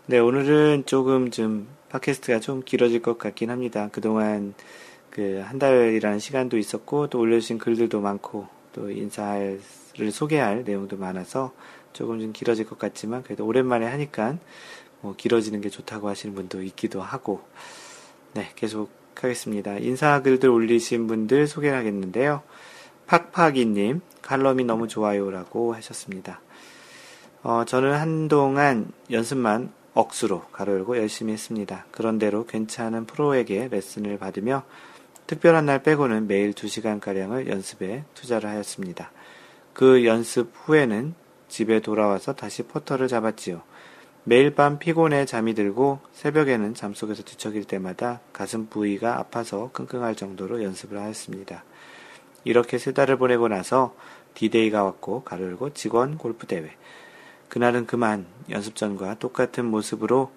[0.08, 3.88] 네, 오늘은 조금 좀 팟캐스트가 좀 길어질 것 같긴 합니다.
[3.94, 4.54] 그동안
[5.10, 9.62] 그 한 달이라는 시간도 있었고 또 올려주신 글들도 많고 또 인사를
[10.12, 11.54] 소개할 내용도 많아서
[11.94, 14.38] 조금 좀 길어질 것 같지만 그래도 오랜만에 하니까
[15.00, 17.42] 뭐 길어지는 게 좋다고 하시는 분도 있기도 하고
[18.34, 19.78] 네, 계속 하겠습니다.
[19.78, 22.42] 인사글들 올리신 분들 소개를 하겠는데요.
[23.08, 26.42] 팍팍이님, 칼럼이 너무 좋아요라고 하셨습니다.
[27.44, 31.86] 어, 저는 한동안 연습만 억수로 가로 열고 열심히 했습니다.
[31.92, 34.64] 그런대로 괜찮은 프로에게 레슨을 받으며
[35.28, 39.12] 특별한 날 빼고는 매일 2시간가량을 연습에 투자를 하였습니다.
[39.74, 41.16] 그 연습 후에는
[41.48, 43.62] 집에 돌아와서 다시 포터를 잡았지요.
[44.26, 50.98] 매일 밤 피곤해 잠이 들고 새벽에는 잠속에서 뒤척일 때마다 가슴 부위가 아파서 끙끙할 정도로 연습을
[50.98, 51.66] 하였습니다.
[52.46, 53.94] 이렇게 세 달을 보내고 나서
[54.34, 56.72] 디데이가 왔고 가르고 직원 골프 대회.
[57.50, 60.32] 그날은 그만 연습 전과 똑같은 모습으로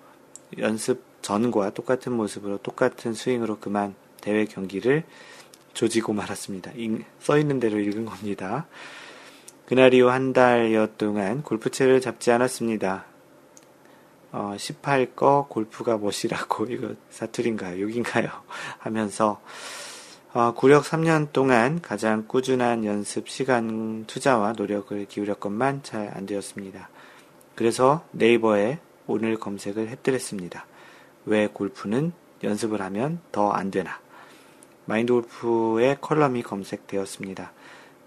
[0.59, 5.05] 연습 전과 똑같은 모습으로 똑같은 스윙으로 그만 대회 경기를
[5.75, 6.73] 조지고 말았습니다.
[7.21, 8.67] 써 있는 대로 읽은 겁니다.
[9.65, 13.16] 그날 이후 한 달여 동안 골프채를 잡지 않았습니다.
[14.37, 17.81] 어, 18거 골프가 뭣이라고 이거 사투리인가요?
[17.81, 18.29] 욕인가요?
[18.79, 19.41] 하면서
[20.35, 26.91] 어, 구력 3년 동안 가장 꾸준한 연습 시간 투자와 노력을 기울였건만 잘 안 되었습니다.
[27.55, 30.67] 그래서 네이버에 오늘 검색을 해드렸습니다.
[31.25, 32.13] 왜 골프는
[32.45, 33.99] 연습을 하면 더 안 되나?
[34.85, 37.53] 마인드 골프의 컬럼이 검색되었습니다.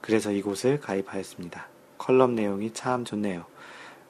[0.01, 1.67] 그래서 이곳을 가입하였습니다.
[1.97, 3.45] 컬럼 내용이 참 좋네요.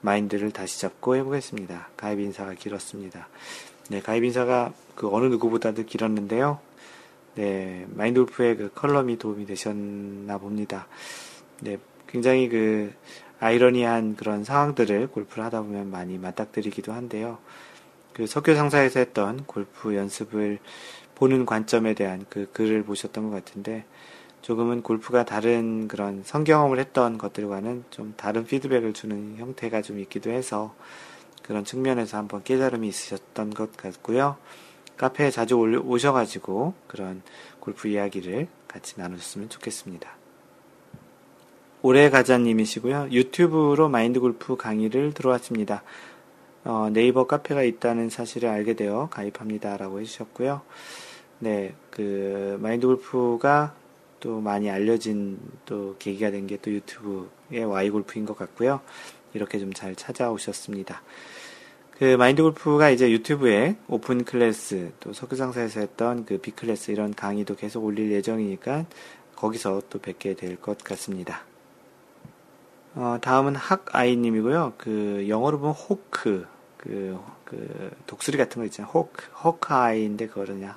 [0.02, 1.90] 마인드를 다시 잡고 해보겠습니다.
[1.98, 3.28] 가입 인사가 길었습니다.
[3.90, 6.60] 네, 가입 인사가 그 어느 누구보다도 길었는데요.
[7.36, 10.88] 네, 마인드 골프의 그 컬럼이 도움이 되셨나 봅니다.
[11.62, 12.94] 네, 굉장히 그
[13.40, 17.38] 아이러니한 그런 상황들을 골프를 하다 보면 많이 맞닥뜨리기도 한데요.
[18.14, 20.60] 그 석교 상사에서 했던 골프 연습을
[21.16, 23.86] 보는 관점에 대한 그 글을 보셨던 것 같은데
[24.50, 30.74] 조금은 골프가 다른 그런 성경험을 했던 것들과는 좀 다른 피드백을 주는 형태가 좀 있기도 해서
[31.44, 34.38] 그런 측면에서 한번 깨달음이 있으셨던 것 같고요.
[34.98, 37.22] 카페에 자주 오셔가지고 그런
[37.60, 40.10] 골프 이야기를 같이 나누셨으면 좋겠습니다.
[41.84, 43.10] 오래가자님이시고요.
[43.12, 45.84] 유튜브로 마인드 골프 강의를 들어왔습니다.
[46.64, 50.62] 어, 네이버 카페가 있다는 사실을 알게 되어 가입합니다라고 해주셨고요.
[51.38, 53.76] 네, 그 마인드 골프가
[54.20, 58.82] 또 많이 알려진 또 계기가 된 게 또 유튜브의 와이 골프인 것 같고요.
[59.34, 61.02] 이렇게 좀 잘 찾아오셨습니다.
[61.98, 67.56] 그 마인드 골프가 이제 유튜브에 오픈 클래스 또 석유상사에서 했던 그 B 클래스 이런 강의도
[67.56, 68.86] 계속 올릴 예정이니까
[69.36, 71.44] 거기서 또 뵙게 될 것 같습니다.
[72.96, 74.74] 어, 다음은 학아이님이고요.
[74.78, 78.92] 그 영어로 보면 hawk 그, 그 독수리 같은 거 있잖아요.
[78.92, 80.68] hawk hawk eye인데 그거는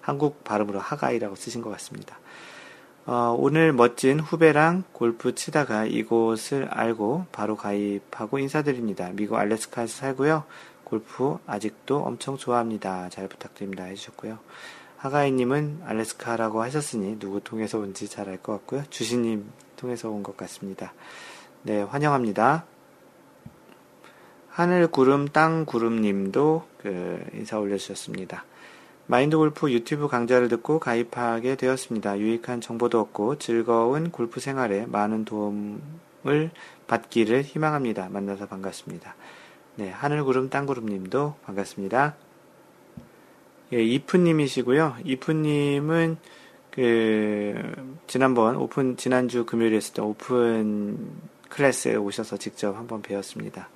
[0.00, 2.18] 한국 발음으로 학아이라고 쓰신 것 같습니다.
[3.06, 9.10] 어, 오늘 멋진 후배랑 골프 치다가 이곳을 알고 바로 가입하고 인사드립니다.
[9.12, 10.42] 미국 알래스카에서 살고요.
[10.82, 13.08] 골프 아직도 엄청 좋아합니다.
[13.10, 13.84] 잘 부탁드립니다.
[13.84, 14.38] 해주셨고요.
[14.96, 18.82] 하가이님은 알래스카라고 하셨으니 누구 통해서 온지 잘 알 것 같고요.
[18.90, 20.92] 주신님 통해서 온 것 같습니다.
[21.62, 22.64] 네, 환영합니다.
[24.48, 28.44] 하늘 구름 땅 구름님도 그 인사 올려주셨습니다.
[29.08, 32.18] 마인드 골프 유튜브 강좌를 듣고 가입하게 되었습니다.
[32.18, 36.50] 유익한 정보도 얻고 즐거운 골프 생활에 많은 도움을
[36.88, 38.08] 받기를 희망합니다.
[38.08, 39.14] 만나서 반갑습니다.
[39.76, 42.16] 네, 하늘구름 땅구름님도 반갑습니다.
[43.74, 44.96] 예, 이프님이시고요.
[45.04, 46.16] 이프님은
[46.72, 47.54] 그
[48.08, 50.98] 지난번 오픈 지난주 금요일에 했을 때 오픈
[51.48, 53.68] 클래스에 오셔서 직접 한번 배웠습니다.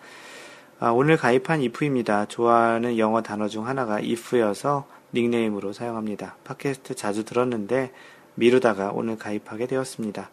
[0.80, 2.26] 아, 오늘 가입한 이프입니다.
[2.26, 6.36] 좋아하는 영어 단어 중 하나가 if여서 닉네임으로 사용합니다.
[6.44, 7.92] 팟캐스트 자주 들었는데
[8.34, 10.30] 미루다가 오늘 가입하게 되었습니다.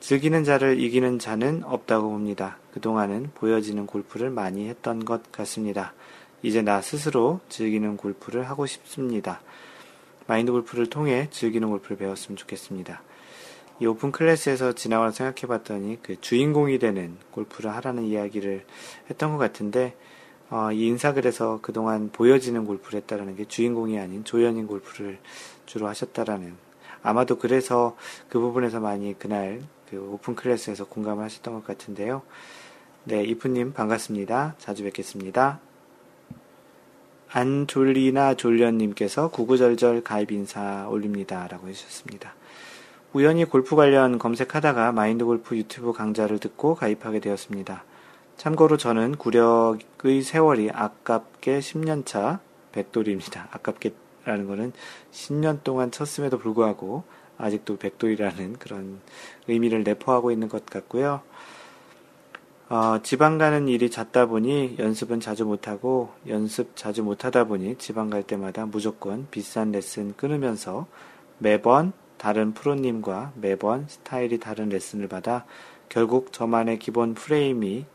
[0.00, 2.58] 즐기는 자를 이기는 자는 없다고 봅니다.
[2.72, 5.92] 그동안은 보여지는 골프를 많이 했던 것 같습니다.
[6.42, 9.40] 이제 나 스스로 즐기는 골프를 하고 싶습니다.
[10.26, 13.02] 마인드 골프를 통해 즐기는 골프를 배웠으면 좋겠습니다.
[13.80, 18.64] 이 오픈 클래스에서 지나와 생각해 봤더니 그 주인공이 되는 골프를 하라는 이야기를
[19.10, 19.96] 했던 것 같은데
[20.50, 25.18] 어, 이 인사글에서 그동안 보여지는 골프를 했다라는 게 주인공이 아닌 조연인 골프를
[25.66, 26.54] 주로 하셨다라는
[27.02, 27.96] 아마도 그래서
[28.28, 32.22] 그 부분에서 많이 그날 그 오픈 클래스에서 공감을 하셨던 것 같은데요.
[33.04, 34.54] 네, 이프님 반갑습니다.
[34.58, 35.60] 자주 뵙겠습니다.
[37.30, 41.46] 안졸리나 졸련님께서 구구절절 가입 인사 올립니다.
[41.48, 42.34] 라고 해주셨습니다.
[43.12, 47.84] 우연히 골프 관련 검색하다가 마인드 골프 유튜브 강좌를 듣고 가입하게 되었습니다.
[48.38, 52.38] 참고로 저는 구력의 세월이 아깝게 10년차
[52.70, 53.48] 백돌입니다.
[53.50, 54.72] 아깝게라는 것은
[55.10, 57.02] 10년 동안 쳤음에도 불구하고
[57.36, 59.00] 아직도 백돌이라는 그런
[59.48, 61.20] 의미를 내포하고 있는 것 같고요.
[62.68, 68.22] 어, 지방 가는 일이 잦다 보니 연습은 자주 못하고 연습 자주 못하다 보니 지방 갈
[68.22, 70.86] 때마다 무조건 비싼 레슨 끊으면서
[71.38, 75.44] 매번 다른 프로님과 매번 스타일이 다른 레슨을 받아
[75.88, 77.86] 결국 저만의 기본 프레임이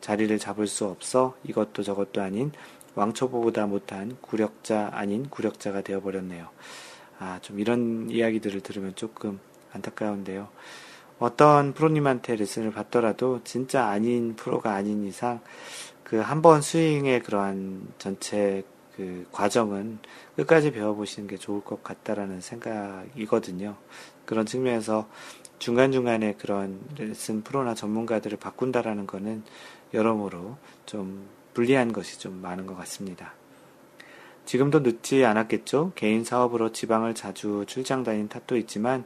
[0.00, 2.52] 자리를 잡을 수 없어 이것도 저것도 아닌
[2.94, 6.48] 왕초보보다 못한 구력자 아닌 구력자가 되어버렸네요.
[7.20, 9.38] 아, 좀 이런 이야기들을 들으면 조금
[9.72, 10.48] 안타까운데요.
[11.18, 15.40] 어떤 프로님한테 레슨을 받더라도 진짜 아닌 프로가 아닌 이상
[16.04, 18.64] 그 한 번 스윙의 그러한 전체
[18.96, 19.98] 그 과정은
[20.36, 23.76] 끝까지 배워보시는 게 좋을 것 같다라는 생각이거든요.
[24.24, 25.08] 그런 측면에서
[25.58, 29.42] 중간중간에 그런 레슨 프로나 전문가들을 바꾼다라는 거는
[29.94, 33.32] 여러모로 좀 불리한 것이 좀 많은 것 같습니다.
[34.44, 35.92] 지금도 늦지 않았겠죠?
[35.94, 39.04] 개인 사업으로 지방을 자주 출장 다닌 탓도 있지만,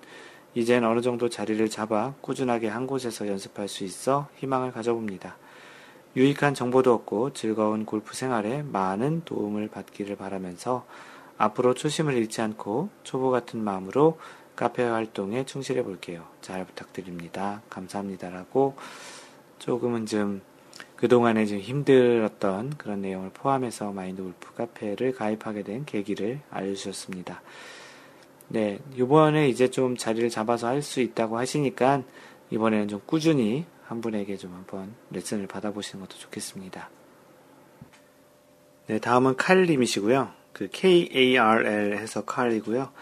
[0.55, 5.37] 이젠 어느 정도 자리를 잡아 꾸준하게 한 곳에서 연습할 수 있어 희망을 가져봅니다.
[6.15, 10.85] 유익한 정보도 얻고 즐거운 골프 생활에 많은 도움을 받기를 바라면서
[11.39, 14.19] 앞으로 초심을 잃지 않고 초보 같은 마음으로
[14.55, 16.27] 카페 활동에 충실해 볼게요.
[16.43, 17.63] 잘 부탁드립니다.
[17.71, 18.77] 감사합니다라고
[19.59, 20.43] 조금은 좀
[21.03, 27.43] 그동안에 좀 힘들었던 그런 내용을 포함해서 마인드 골프 카페를 가입하게 된 계기를 알려주셨습니다.
[28.47, 32.05] 네, 이번에 이제 좀 자리를 잡아서 할 수 있다고 하시니까
[32.51, 36.89] 이번에는 좀 꾸준히 한 분에게 좀 한번 레슨을 받아보시는 것도 좋겠습니다.
[38.87, 40.31] 네, 다음은 칼님이시고요.
[40.53, 42.93] 그 K-A-R-L 해서 칼이고요.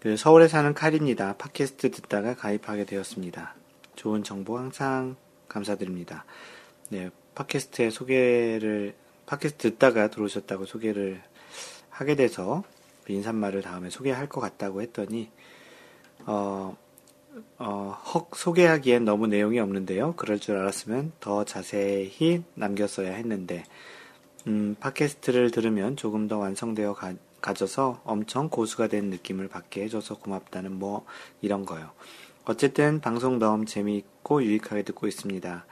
[0.00, 1.36] 그 서울에 사는 칼입니다.
[1.36, 3.54] 팟캐스트 듣다가 가입하게 되었습니다.
[3.94, 5.14] 좋은 정보 항상
[5.46, 6.24] 감사드립니다.
[6.88, 8.94] 네, 팟캐스트에 소개를,
[9.26, 11.22] 팟캐스트 듣다가 들어오셨다고 소개를
[11.90, 12.64] 하게 돼서
[13.04, 15.30] 그 인사말을 다음에 소개할 것 같다고 했더니,
[16.24, 16.76] 어,
[17.58, 20.14] 어, 헉 소개하기엔 너무 내용이 없는데요.
[20.16, 23.64] 그럴 줄 알았으면 더 자세히 남겼어야 했는데,
[24.46, 27.12] 음, 팟캐스트를 들으면 조금 더 완성되어 가,
[27.42, 31.04] 가져서 엄청 고수가 된 느낌을 받게 해줘서 고맙다는 뭐,
[31.42, 31.90] 이런 거요.
[32.46, 35.66] 어쨌든 방송 너무 재미있고 유익하게 듣고 있습니다.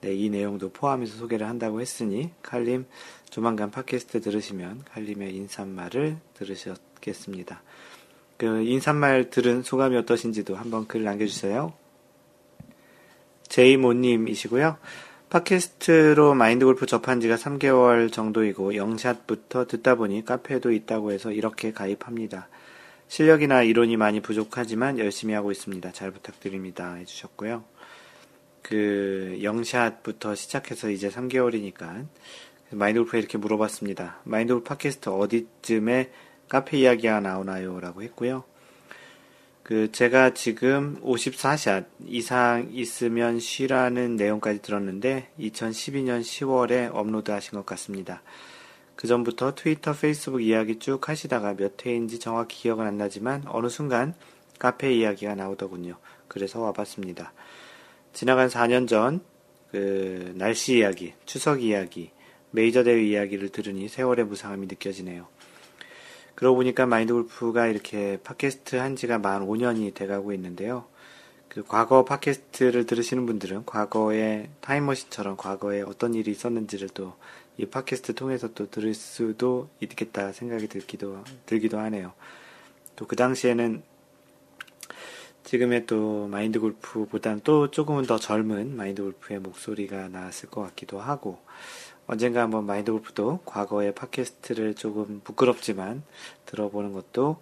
[0.00, 2.86] 네, 이 내용도 포함해서 소개를 한다고 했으니, 칼림,
[3.30, 7.62] 조만간 팟캐스트 들으시면 칼림의 인사말을 들으셨겠습니다.
[8.36, 11.72] 그 인사말 들은 소감이 어떠신지도 한번 글 남겨주세요.
[13.48, 14.78] 제이모님이시고요.
[15.30, 22.48] 팟캐스트로 마인드 골프 접한 지가 3개월 정도이고 영샷부터 듣다 보니 카페도 있다고 해서 이렇게 가입합니다.
[23.08, 25.92] 실력이나 이론이 많이 부족하지만 열심히 하고 있습니다.
[25.92, 26.94] 잘 부탁드립니다.
[26.94, 27.64] 해주셨고요.
[28.68, 32.06] 그 영샷부터 시작해서 이제 3개월이니까
[32.70, 34.18] 마인드 골프에 이렇게 물어봤습니다.
[34.24, 36.12] 마인드 골프 팟캐스트 어디쯤에
[36.50, 37.80] 카페 이야기가 나오나요?
[37.80, 38.44] 라고 했고요.
[39.62, 48.22] 그, 제가 지금 54샷 이상 있으면 쉬라는 내용까지 들었는데, 2012년 10월에 업로드 하신 것 같습니다.
[48.96, 54.14] 그 전부터 트위터, 페이스북 이야기 쭉 하시다가 몇 회인지 정확히 기억은 안 나지만, 어느 순간
[54.58, 55.96] 카페 이야기가 나오더군요.
[56.28, 57.32] 그래서 와봤습니다.
[58.18, 59.20] 지나간 4년 전,
[59.70, 62.10] 그, 날씨 이야기, 추석 이야기,
[62.50, 65.28] 메이저 대회 이야기를 들으니 세월의 무상함이 느껴지네요.
[66.34, 70.86] 그러고 보니까 마인드 골프가 이렇게 팟캐스트 한 지가 만 5년이 돼가고 있는데요.
[71.46, 77.14] 그 과거 팟캐스트를 들으시는 분들은 과거의 타임머신처럼 과거에 어떤 일이 있었는지를 또
[77.56, 82.14] 이 팟캐스트 통해서 또 들을 수도 있겠다 생각이 들기도, 들기도 하네요.
[82.96, 83.82] 또 그 당시에는
[85.48, 91.38] 지금의 또 마인드 골프보다는 또 조금은 더 젊은 마인드 골프의 목소리가 나왔을 것 같기도 하고,
[92.06, 96.02] 언젠가 한번 마인드 골프도 과거의 팟캐스트를 조금 부끄럽지만
[96.44, 97.38] 들어보는 것도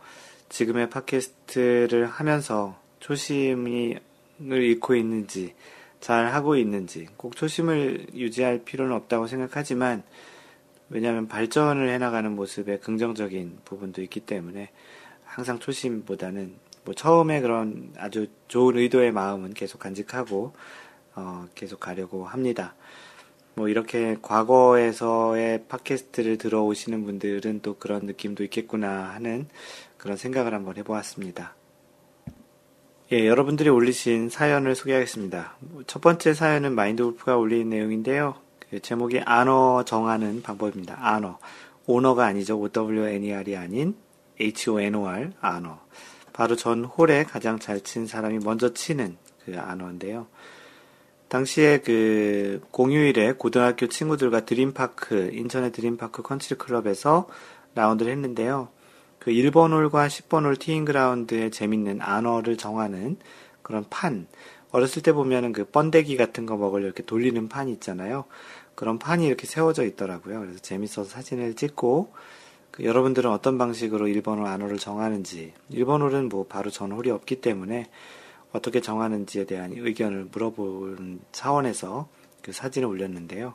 [0.51, 3.99] 지금의 팟캐스트를 하면서 초심을
[4.39, 5.57] 잃고 있는지
[5.99, 10.05] 잘 하고 있는지 꼭 초심을 유지할 필요는 없다고 생각하지만
[10.91, 14.71] 왜냐하면 발전을 해나가는 모습에 긍정적인 부분도 있기 때문에
[15.25, 20.55] 항상 초심보다는 뭐 처음에 그런 아주 좋은 의도의 마음은 계속 간직하고
[21.17, 22.75] 어 계속 가려고 합니다.
[23.55, 29.49] 뭐 이렇게 과거에서의 팟캐스트를 들어오시는 분들은 또 그런 느낌도 있겠구나 하는
[29.97, 31.55] 그런 생각을 한번 해보았습니다.
[33.13, 35.57] 예, 여러분들이 올리신 사연을 소개하겠습니다.
[35.87, 38.35] 첫 번째 사연은 마인드 골프가 올린 내용인데요.
[38.71, 40.97] 그 제목이 안어 정하는 방법입니다.
[41.01, 41.39] 안어.
[41.87, 42.61] 오너가 아니죠.
[42.61, 43.97] O-W-N-E-R이 아닌
[44.41, 45.81] H-O-N-O-R, 안어.
[46.37, 49.17] 바로 전 홀에 가장 잘 친 사람이 먼저 치는
[49.47, 50.27] 그 honor인데요.
[51.29, 57.27] 당시에 그 공휴일에 고등학교 친구들과 드림파크, 인천의 드림파크 컨트리 클럽에서
[57.75, 58.69] 라운드를 했는데요.
[59.19, 63.17] 그 1번 홀과 10번 홀 티잉 그라운드에 재밌는 honor를 정하는
[63.63, 64.27] 그런 판.
[64.73, 68.27] 어렸을 때 보면은 그 번데기 같은 거 먹으려 이렇게 돌리는 판이 있잖아요.
[68.75, 70.41] 그런 판이 이렇게 세워져 있더라고요.
[70.41, 72.13] 그래서 재밌어서 사진을 찍고,
[72.77, 77.41] 그 여러분들은 어떤 방식으로 1번 홀 안어를 정하는지, 1번 홀은 뭐 바로 전 홀이 없기
[77.41, 77.87] 때문에
[78.53, 82.09] 어떻게 정하는지에 대한 의견을 물어본 차원에서
[82.43, 83.55] 그 사진을 올렸는데요.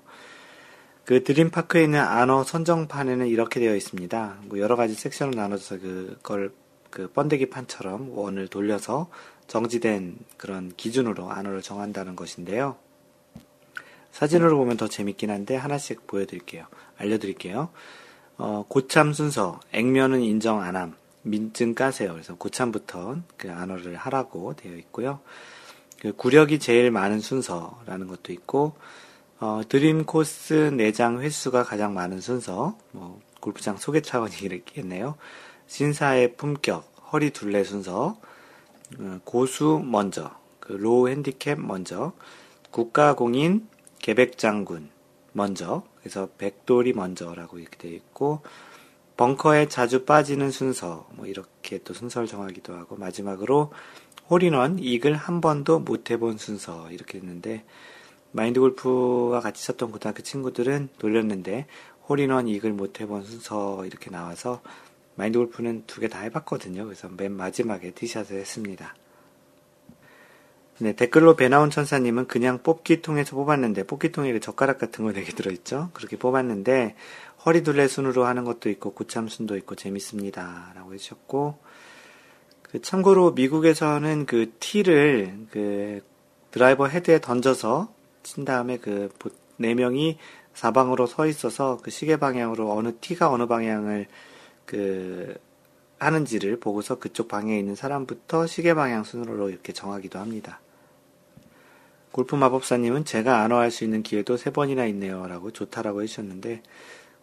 [1.06, 4.38] 그 드림파크에 있는 안어 선정판에는 이렇게 되어 있습니다.
[4.46, 6.52] 뭐 여러 가지 섹션을 나눠서 그걸
[6.90, 9.08] 그 번데기 판처럼 원을 돌려서
[9.46, 12.76] 정지된 그런 기준으로 안어를 정한다는 것인데요.
[14.12, 16.66] 사진으로 보면 더 재밌긴 한데 하나씩 보여드릴게요.
[16.98, 17.70] 알려드릴게요.
[18.44, 22.14] 어, 고참 순서, 액면은 인정 안 함, 민증 까세요.
[22.14, 25.20] 그래서 고참부터 그 honor를 하라고 되어 있고요.
[26.00, 28.74] 그 구력이 제일 많은 순서라는 것도 있고,
[29.40, 34.34] 어, 드림 코스 내장 횟수가 가장 많은 순서, 뭐, 골프장 소개 차원이
[34.66, 35.18] 겠네요
[35.68, 38.18] 신사의 품격, 허리 둘레 순서,
[38.98, 42.14] 어, 고수 먼저, 그 low 핸디캡 먼저,
[42.72, 43.68] 국가공인
[44.00, 44.90] 계백장군
[45.32, 48.42] 먼저, 그래서 백돌이 먼저라고 이렇게 되어 있고,
[49.18, 53.72] 벙커에 자주 빠지는 순서, 뭐 이렇게 또 순서를 정하기도 하고, 마지막으로
[54.30, 57.64] 홀인원 이글 한 번도 못 해본 순서, 이렇게 했는데,
[58.32, 61.68] 마인드 골프와 같이 쳤던 고등학교 친구들은 돌렸는데,
[62.10, 64.62] 홀인원 이글 못 해본 순서, 이렇게 나와서,
[65.16, 66.86] 마인드 골프는 두 개 다 해봤거든요.
[66.86, 68.96] 그래서 맨 마지막에 티샷을 했습니다.
[70.82, 75.92] 네, 댓글로 배나온 천사님은 그냥 뽑기통에서 뽑았는데, 뽑기통에 젓가락 같은 거 되게 들어있죠?
[75.94, 76.96] 그렇게 뽑았는데,
[77.46, 80.74] 허리둘레 순으로 하는 것도 있고, 고참순도 있고, 재밌습니다.
[80.76, 81.60] 라고 해주셨고,
[82.64, 86.02] 그 참고로 미국에서는 그 티를 그
[86.52, 89.10] 드라이버 헤드에 던져서 친 다음에 그
[89.62, 90.18] 네 명이
[90.54, 94.08] 사방으로 서 있어서 그 시계 방향으로 어느 티가 어느 방향을
[94.66, 95.36] 그
[96.00, 100.60] 하는지를 보고서 그쪽 방에 있는 사람부터 시계 방향 순으로 이렇게 정하기도 합니다.
[102.12, 105.26] 골프 마법사님은 제가 안어할 수 있는 기회도 세 번이나 있네요.
[105.28, 106.62] 라고 좋다라고 해주셨는데,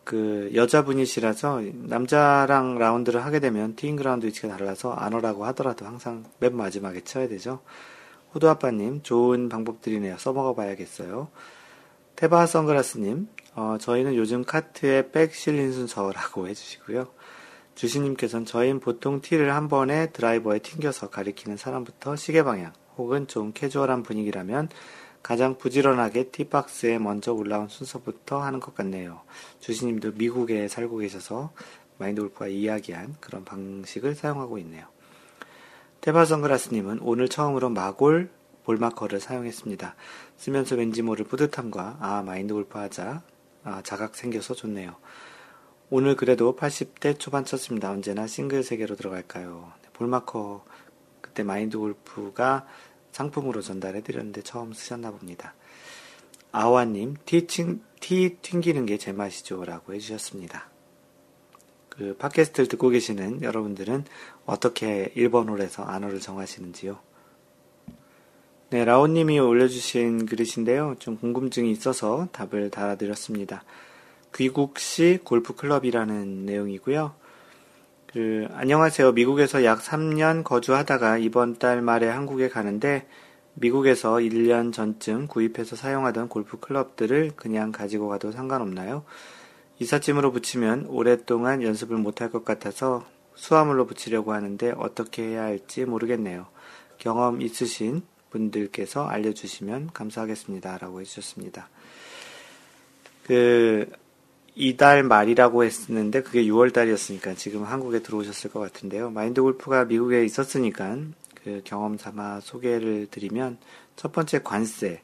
[0.09, 7.03] 그 여자분이시라서 남자랑 라운드를 하게 되면 티잉 그라운드 위치가 달라서 안어라고 하더라도 항상 맨 마지막에
[7.03, 7.61] 쳐야 되죠.
[8.33, 10.17] 호두 아빠님 좋은 방법들이네요.
[10.17, 11.29] 써먹어 봐야겠어요.
[12.17, 17.09] 테바 선글라스님 어, 저희는 요즘 카트에 백 실린 순서라고 해주시고요.
[17.75, 24.03] 주시님께서는 저희는 보통 티를 한 번에 드라이버에 튕겨서 가리키는 사람부터 시계 방향 혹은 좀 캐주얼한
[24.03, 24.69] 분위기라면
[25.23, 29.23] 가장 부지런하게 티박스에 먼저 올라온 순서부터 하는 것 같네요.
[29.61, 31.53] 주시님도 미국에 살고 계셔서
[31.99, 34.87] 마인드 골프가 이야기한 그런 방식을 사용하고 있네요.
[36.01, 38.31] 테바 선글라스님은 오늘 처음으로 마골
[38.65, 39.95] 볼마커를 사용했습니다.
[40.37, 43.23] 쓰면서 왠지 모를 뿌듯함과 아 마인드 골프 하자
[43.65, 44.95] 아, 자각 생겨서 좋네요.
[45.91, 47.91] 오늘 그래도 80대 초반 쳤습니다.
[47.91, 49.73] 언제나 싱글 세계로 들어갈까요?
[49.95, 50.65] 볼마커
[51.21, 52.67] 그때 마인드 골프가
[53.13, 55.55] 상품으로 전달해 드렸는데 처음 쓰셨나 봅니다.
[56.53, 59.65] 아와님, 티, 팅, 티 튕기는 게 제 맛이죠.
[59.65, 60.69] 라고 해주셨습니다.
[61.89, 64.05] 그 팟캐스트를 듣고 계시는 여러분들은
[64.47, 66.99] 어떻게 1번 홀에서 안어를 정하시는지요?
[68.71, 70.97] 네, 라온님이 올려주신 글이신데요.
[70.99, 73.65] 좀 궁금증이 있어서 답을 달아드렸습니다.
[74.35, 77.15] 귀국시 골프클럽이라는 내용이고요.
[78.11, 79.13] 그, 안녕하세요.
[79.13, 83.07] 미국에서 약 3년 거주하다가 이번 달 말에 한국에 가는데
[83.53, 89.05] 미국에서 1년 전쯤 구입해서 사용하던 골프 클럽들을 그냥 가지고 가도 상관없나요?
[89.79, 93.05] 이삿짐으로 붙이면 오랫동안 연습을 못할 것 같아서
[93.35, 96.47] 수화물로 붙이려고 하는데 어떻게 해야 할지 모르겠네요.
[96.97, 98.01] 경험 있으신
[98.31, 100.79] 분들께서 알려주시면 감사하겠습니다.
[100.79, 101.69] 라고 해주셨습니다.
[103.25, 103.87] 그,
[104.61, 109.09] 이달 말이라고 했었는데 그게 6월 달이었으니까 지금 한국에 들어오셨을 것 같은데요.
[109.11, 110.99] 마인드 골프가 미국에 있었으니까
[111.45, 113.59] 그 경험 삼아 소개를 드리면
[113.95, 115.01] 첫 번째 관세.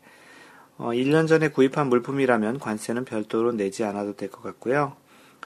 [0.76, 4.96] 어, 1년 전에 구입한 물품이라면 관세는 별도로 내지 않아도 될 것 같고요.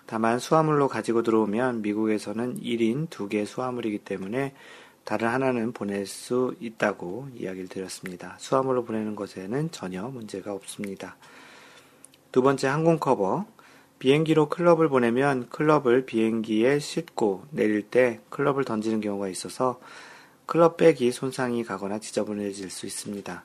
[0.07, 4.55] 다만 수화물로 가지고 들어오면 미국에서는 1인 2개 수화물이기 때문에
[5.05, 8.37] 다른 하나는 보낼 수 있다고 이야기를 드렸습니다.
[8.39, 11.19] 수화물로 보내는 것에는 전혀 문제가 없습니다.
[12.33, 13.45] 두 번째 항공 커버.
[13.99, 19.81] 비행기로 클럽을 보내면 클럽을 비행기에 싣고 내릴 때 클럽을 던지는 경우가 있어서
[20.47, 23.45] 클럽백이 손상이 가거나 지저분해질 수 있습니다.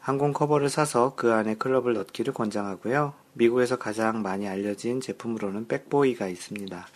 [0.00, 3.14] 항공 커버를 사서 그 안에 클럽을 넣기를 권장하고요.
[3.34, 6.86] 미국에서 가장 많이 알려진 제품으로는 Bag Boy가 있습니다.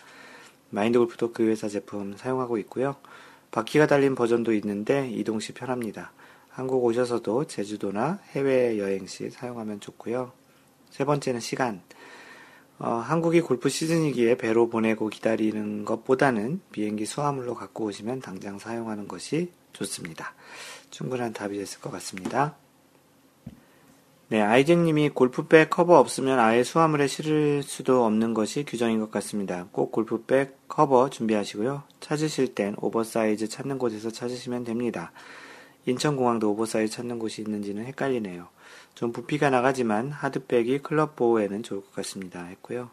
[0.70, 2.96] 마인드 골프도 그 회사 제품 사용하고 있고요.
[3.50, 6.12] 바퀴가 달린 버전도 있는데 이동 시 편합니다.
[6.50, 10.32] 한국 오셔서도 제주도나 해외 여행 시 사용하면 좋고요.
[10.90, 11.80] 세 번째는 시간.
[12.78, 19.50] 어, 한국이 골프 시즌이기에 배로 보내고 기다리는 것보다는 비행기 수화물로 갖고 오시면 당장 사용하는 것이
[19.72, 20.34] 좋습니다.
[20.90, 22.54] 충분한 답이 됐을 것 같습니다.
[24.30, 29.66] 네, 아이잭님이 골프백 커버 없으면 아예 수화물에 실을 수도 없는 것이 규정인 것 같습니다.
[29.72, 31.82] 꼭 골프백 커버 준비하시고요.
[32.00, 35.12] 찾으실 땐 오버사이즈 찾는 곳에서 찾으시면 됩니다.
[35.86, 38.48] 인천공항도 오버사이즈 찾는 곳이 있는지는 헷갈리네요.
[38.98, 42.42] 좀 부피가 나가지만 hard bag이 클럽 보호에는 좋을 것 같습니다.
[42.42, 42.90] 했고요.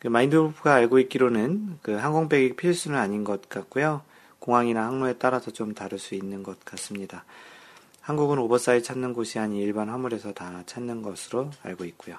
[0.00, 4.02] 그 마인드 골프가 알고 있기로는 그 항공백이 필수는 아닌 것 같고요.
[4.38, 7.24] 공항이나 항로에 따라서 좀 다를 수 있는 것 같습니다.
[8.02, 12.16] 한국은 오버사이즈 찾는 곳이 아닌 일반 화물에서 다 찾는 것으로 알고 있고요.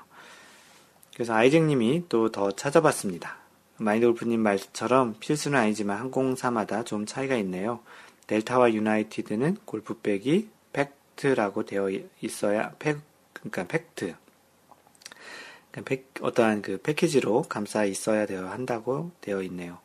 [1.14, 3.38] 그래서 아이잭님이 또 더 찾아봤습니다.
[3.78, 7.82] 마인드 골프님 말처럼 필수는 아니지만 항공사마다 좀 차이가 있네요.
[8.26, 10.50] 델타와 유나이티드는 골프백이
[11.20, 11.90] packed라고 되어
[12.22, 13.00] 있어야 팩
[13.34, 14.16] 그러니까 packed
[15.72, 19.78] 그러니까 팩, 어떠한 그 패키지로 감싸 있어야 되어 한다고 되어 있네요.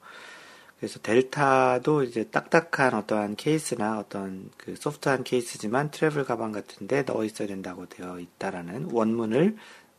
[0.78, 7.49] 그래서 델타도 이제 딱딱한 어떠한 케이스나 어떤 그 soft한 케이스지만 travel 가방 같은데 넣어 있어야
[7.49, 9.57] 된다고 되어 있다라는 원문을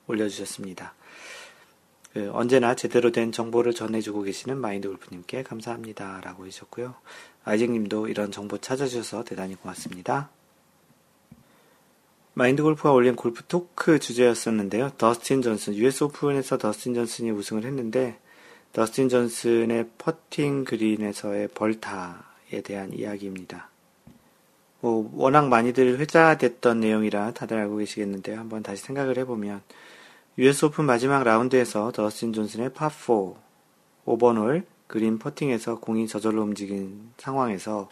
[0.08, 0.94] 올려주셨습니다.
[2.14, 6.22] 그 언제나 제대로 된 정보를 전해주고 계시는 마인드 골프님께 감사합니다.
[6.22, 6.96] 라고 해주셨고요.
[7.44, 10.30] 아이잭님도 이런 정보 찾아주셔서 대단히 고맙습니다.
[12.38, 14.92] 마인드 골프가 올린 골프 talk 주제였었는데요.
[14.98, 18.20] 더스틴 존슨, US 오픈에서 더스틴 존슨이 우승을 했는데,
[18.74, 23.70] 더스틴 존슨의 퍼팅 그린에서의 벌타에 대한 이야기입니다.
[24.82, 28.38] 뭐 워낙 많이들 회자됐던 내용이라 다들 알고 계시겠는데요.
[28.38, 29.62] 한번 다시 생각을 해보면
[30.38, 33.34] US 오픈 마지막 라운드에서 더스틴 존슨의 파4
[34.06, 37.90] 5번 홀 그린 퍼팅에서 공이 저절로 움직인 상황에서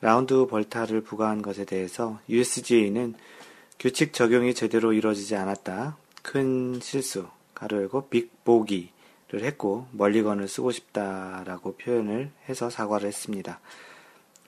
[0.00, 3.14] 라운드 벌타를 부과한 것에 대해서 USGA는
[3.78, 5.98] 규칙 적용이 제대로 이루어지지 않았다.
[6.22, 8.90] 큰 실수, 가로 열고 빅보기를
[9.42, 13.60] 했고 멀리건을 쓰고 싶다라고 표현을 해서 사과를 했습니다.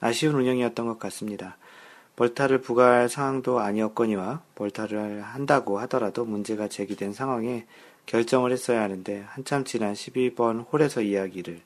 [0.01, 1.59] 아쉬운 운영이었던 것 같습니다.
[2.17, 7.67] 벌타를 부과할 상황도 아니었거니와 벌타를 한다고 하더라도 문제가 제기된 상황에
[8.07, 11.61] 결정을 했어야 하는데 한참 지난 12번 홀에서 이야기를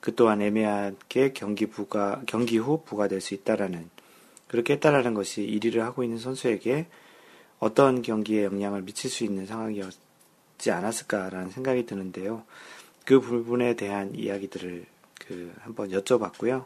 [0.00, 3.88] 그 또한 애매하게 경기 부가 경기 후 부과될 수 있다라는
[4.48, 6.86] 그렇게 했다라는 것이 1위를 하고 있는 선수에게
[7.58, 12.44] 어떤 경기에 영향을 미칠 수 있는 상황이었지 않았을까라는 생각이 드는데요.
[13.04, 14.86] 그 부분에 대한 이야기들을
[15.26, 16.64] 그 한번 여쭤봤고요.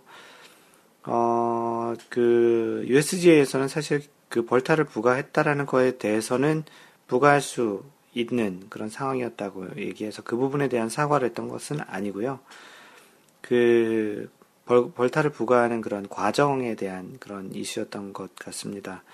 [1.04, 6.64] 어, 그 USGA에서는 사실 그 벌타를 부과했다라는 거에 대해서는
[7.06, 12.40] 부과할 수 있는 그런 상황이었다고 얘기해서 그 부분에 대한 사과를 했던 것은 아니고요.
[13.40, 14.30] 그
[14.72, 19.04] 벌, 벌타를 부과하는 그런 과정에 대한 그런 이슈였던 것 같습니다.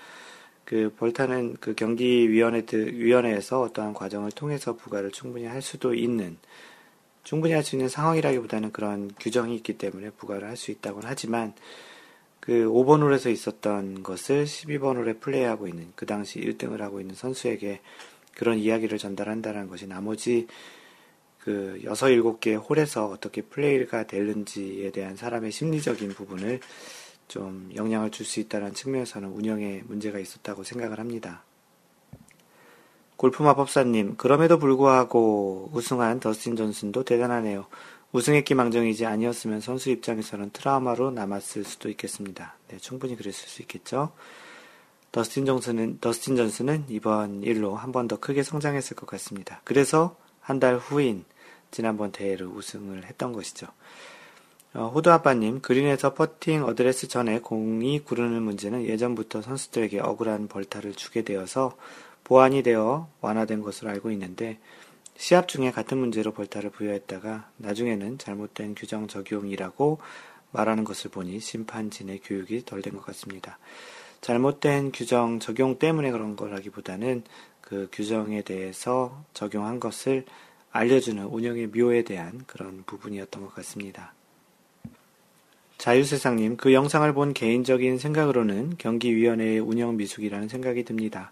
[0.63, 6.37] 그 벌타는 그 경기위원회 위원회에서 어떠한 과정을 통해서 부과를 충분히 할 수도 있는
[7.25, 11.53] 충분히 할 수 있는 상황이라기보다는 그런 규정이 있기 때문에 부과를 할 수 있다고는 하지만
[12.39, 17.81] 그 5번 홀에서 있었던 것을 12번 홀에 플레이하고 있는 그 당시 1등을 하고 있는 선수에게
[18.33, 20.47] 그런 이야기를 전달한다는 것이 나머지
[21.39, 26.59] 그 6, 7개 홀에서 어떻게 플레이가 되는지에 대한 사람의 심리적인 부분을
[27.27, 31.43] 좀 영향을 줄 수 있다는 측면에서는 운영에 문제가 있었다고 생각을 합니다.
[33.15, 37.67] 골프 마 법사님, 그럼에도 불구하고 우승한 더스틴 존슨도 대단하네요.
[38.11, 42.55] 우승했기 망정이지 아니었으면 선수 입장에서는 트라우마로 남았을 수도 있겠습니다.
[42.69, 44.13] 네, 충분히 그랬을 수 있겠죠.
[45.11, 49.61] 더스틴 존슨은, 더스틴 존슨은 이번 일로 한 번 더 크게 성장했을 것 같습니다.
[49.63, 50.15] 그래서
[50.49, 51.25] 한 달 후인
[51.69, 53.67] 지난번 대회를 우승을 했던 것이죠.
[54.73, 61.21] 어, 호두 아빠님, 그린에서 퍼팅 어드레스 전에 공이 구르는 문제는 예전부터 선수들에게 억울한 벌타를 주게
[61.21, 61.77] 되어서
[62.23, 64.57] 보완이 되어 완화된 것으로 알고 있는데
[65.17, 69.99] 시합 중에 같은 문제로 벌타를 부여했다가 나중에는 잘못된 규정 적용이라고
[70.51, 73.59] 말하는 것을 보니 심판진의 교육이 덜 된 것 같습니다.
[74.21, 77.23] 잘못된 규정 적용 때문에 그런 거라기보다는
[77.69, 80.25] 그 규정에 대해서 적용한 것을
[80.71, 84.13] 알려주는 운영의 묘에 대한 그런 부분이었던 것 같습니다.
[85.77, 91.31] 자유세상님, 그 영상을 본 개인적인 생각으로는 경기위원회의 운영 미숙이라는 생각이 듭니다.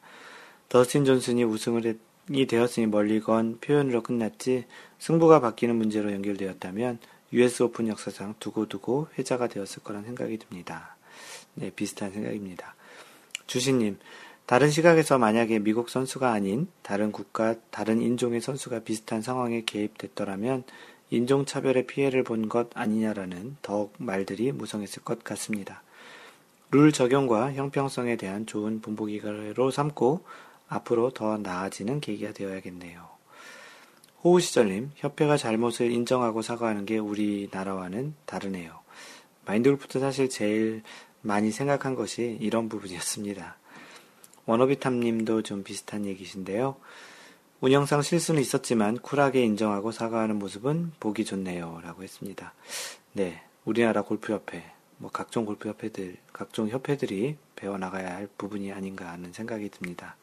[0.70, 1.98] 더스틴 존슨이 우승을
[2.30, 4.66] 이 되었으니 멀리건 표현으로 끝났지
[5.00, 7.00] 승부가 바뀌는 문제로 연결되었다면
[7.34, 10.96] US 오픈 역사상 두고두고 회자가 되었을 거란 생각이 듭니다.
[11.56, 12.76] 네, 비슷한 생각입니다.
[13.48, 13.98] 주신님,
[14.48, 20.64] 다른 시각에서 만약에 미국 선수가 아닌 다른 국가, 다른 인종의 선수가 비슷한 상황에 개입됐더라면
[21.10, 25.84] 인종차별의 피해를 본 것 아니냐라는 더욱 말들이 무성했을 것 같습니다.
[26.72, 30.24] 룰 적용과 형평성에 대한 좋은 본보기로 삼고
[30.70, 33.06] 앞으로 더 나아지는 계기가 되어야겠네요.
[34.24, 38.80] 호우시절님, 협회가 잘못을 인정하고 사과하는 게 우리나라와는 다르네요.
[39.46, 40.84] 마인드골프도 사실 제일
[41.22, 43.58] 많이 생각한 것이 이런 부분이었습니다.
[44.48, 46.76] 워너비탐님도 좀 비슷한 얘기신데요.
[47.62, 51.82] 운영상 실수는 있었지만 쿨하게 인정하고 사과하는 모습은 보기 좋네요.
[51.84, 52.54] 라고 했습니다.
[53.14, 53.44] 네.
[53.66, 54.64] 우리나라 골프협회,
[54.98, 60.16] 뭐 각종 골프협회들, 각종 협회들이 배워나가야 할 부분이 아닌가 하는 생각이 듭니다.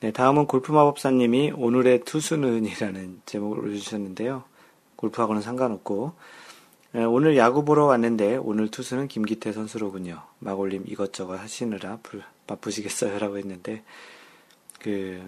[0.00, 4.42] 네, 다음은 골프마법사님이 오늘의 투수는이라는 제목을 올려주셨는데요.
[4.96, 6.16] 골프하고는 상관없고, 네,
[7.04, 10.22] 오늘 야구 보러 왔는데 오늘 투수는 김기태 선수로군요.
[10.38, 11.98] 마골님 이것저것 하시느라
[12.46, 13.18] 바쁘시겠어요?
[13.18, 13.82] 라고 했는데,
[14.80, 15.22] 그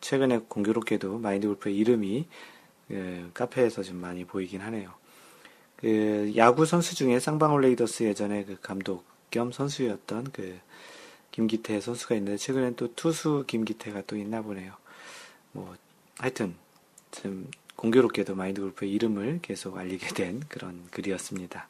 [0.00, 2.26] 최근에 공교롭게도 마인드 골프의 이름이
[2.88, 4.94] 그 카페에서 좀 많이 보이긴 하네요.
[5.76, 10.58] 그 야구 선수 중에 쌍방울 레이더스 예전에 그 감독 겸 선수였던 그
[11.32, 14.72] 김기태 선수가 있는데 최근엔 또 투수 김기태가 또 있나 보네요.
[15.52, 15.76] 뭐
[16.18, 16.54] 하여튼
[17.10, 21.68] 좀 공교롭게도 마인드 골프의 이름을 계속 알리게 된 그런 글이었습니다.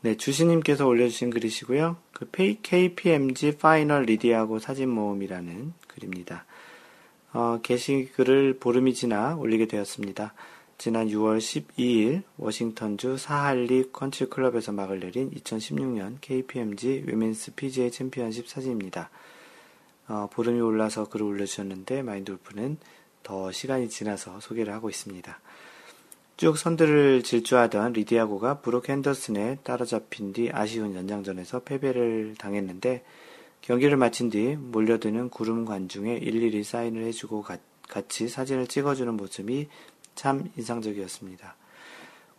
[0.00, 1.96] 네, 주시님께서 올려주신 글이시고요.
[2.12, 6.46] 그 KPMG 파이널 리디아 고 사진 모음이라는 글입니다.
[7.34, 10.32] 어, 게시글을 보름이 지나 올리게 되었습니다.
[10.78, 19.10] 지난 6월 12일 워싱턴주 사할리 컨트리 클럽에서 막을 내린 2016년 KPMG Women's PGA 챔피언십 사진입니다.
[20.08, 22.78] 어, 보름이 올라서 글을 올려주셨는데 마인드 골프는
[23.24, 25.40] 더 시간이 지나서 소개를 하고 있습니다.
[26.36, 33.04] 쭉 선두를 질주하던 리디아고가 브룩 핸더슨에 따라잡힌 뒤 아쉬운 연장전에서 패배를 당했는데
[33.60, 37.56] 경기를 마친 뒤 몰려드는 구름 관중에 일일이 사인을 해주고 가,
[37.88, 39.68] 같이 사진을 찍어주는 모습이
[40.14, 41.56] 참 인상적이었습니다.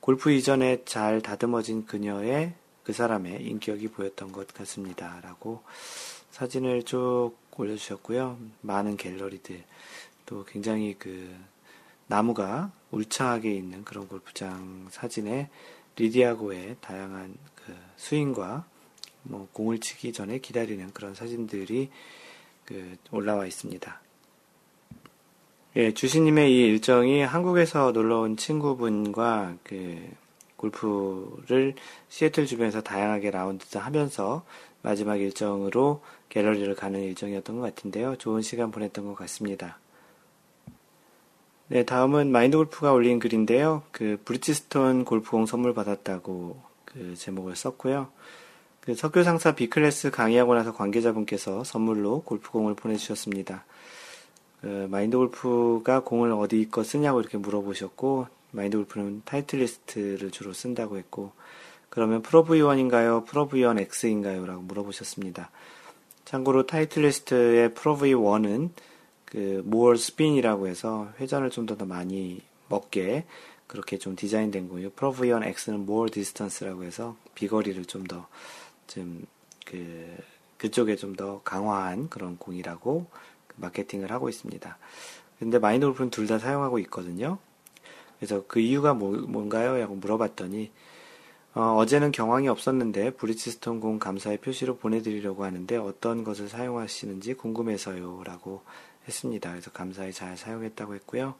[0.01, 5.19] 골프 이전에 잘 다듬어진 그녀의 그 사람의 인격이 보였던 것 같습니다.
[5.23, 5.63] 라고
[6.29, 8.37] 사진을 쭉 올려주셨고요.
[8.61, 9.63] 많은 갤러리들,
[10.25, 11.35] 또 굉장히 그
[12.07, 15.49] 나무가 울창하게 있는 그런 골프장 사진에
[15.95, 18.65] 리디아고의 다양한 그 스윙과
[19.23, 21.89] 뭐 공을 치기 전에 기다리는 그런 사진들이
[22.65, 24.01] 그 올라와 있습니다.
[25.77, 30.09] 예, 주시님의 이 일정이 한국에서 놀러 온 친구분과 그
[30.55, 31.75] 골프를
[32.07, 34.45] 시애틀 주변에서 다양하게 라운드 하면서
[34.81, 38.15] 마지막 일정으로 갤러리를 가는 일정이었던 것 같은데요.
[38.17, 39.77] 좋은 시간 보냈던 것 같습니다.
[41.67, 43.81] 네, 다음은 마인드 골프가 올린 글인데요.
[43.91, 48.09] 그 브리지스톤 골프공 선물 받았다고 그 제목을 썼고요.
[48.81, 53.65] 그 석교 상사 B클래스 강의하고 나서 관계자분께서 선물로 골프공을 보내주셨습니다.
[54.61, 61.31] 그 마인드 골프가 공을 어디 거 쓰냐고 이렇게 물어보셨고, 마인드 골프는 타이틀리스트를 주로 쓴다고 했고,
[61.89, 63.25] 그러면 프로 V1인가요?
[63.25, 64.45] 프로 V1 X인가요?
[64.45, 65.49] 라고 물어보셨습니다.
[66.25, 68.69] 참고로 타이틀리스트의 프로 V1은
[69.25, 73.25] 그 more spin이라고 해서 회전을 좀 더 많이 먹게
[73.67, 74.91] 그렇게 좀 디자인된 거예요.
[74.91, 78.27] 프로 V1 X는 more distance라고 해서 비거리를 좀 더
[78.87, 79.25] 좀
[79.65, 80.15] 그
[80.57, 83.07] 그쪽에 좀 더 강화한 그런 공이라고
[83.57, 84.77] 마케팅을 하고 있습니다.
[85.39, 87.39] 근데 마인드 골프는 둘 다 사용하고 있거든요.
[88.19, 89.77] 그래서 그 이유가 뭐, 뭔가요?
[89.77, 90.71] 라고 물어봤더니
[91.55, 98.23] 어, 제는 경황이 없었는데 브리치스톤 공 감사의 표시로 보내드리려고 하는데 어떤 것을 사용하시는지 궁금해서요.
[98.25, 98.61] 라고
[99.07, 99.49] 했습니다.
[99.51, 101.35] 그래서 감사히 잘 사용했다고 했고요.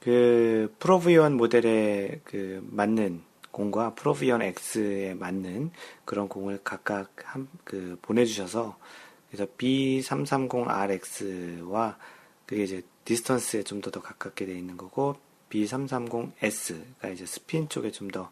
[0.00, 5.70] 그 프로브이온 모델에 그 맞는 공과 프로브이온 X에 맞는
[6.04, 8.76] 그런 공을 각각 한, 그 보내주셔서
[9.30, 11.96] 그래서 B330RX와
[12.46, 15.16] 그게 이제 디스턴스에 좀 더 더 가깝게 되어 있는 거고
[15.50, 18.30] B330S가 이제 스핀 쪽에 좀 더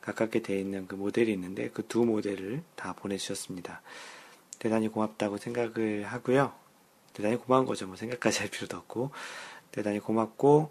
[0.00, 3.82] 가깝게 되어 있는 그 모델이 있는데 그 두 모델을 다 보내주셨습니다.
[4.60, 6.52] 대단히 고맙다고 생각을 하고요.
[7.16, 7.86] 대단히 고마운 거죠.
[7.86, 9.10] 뭐 생각까지 할 필요도 없고
[9.72, 10.70] 대단히 고맙고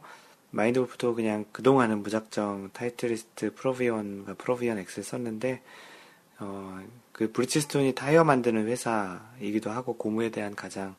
[0.52, 5.64] 마인드 골프도 그냥 그동안은 무작정 타이틀리스트 프로 V1과 프로 V1 X를 썼는데
[6.38, 6.80] 어,
[7.12, 10.96] 그 브리지스톤이 타이어 만드는 회사이기도 하고 고무에 대한 가장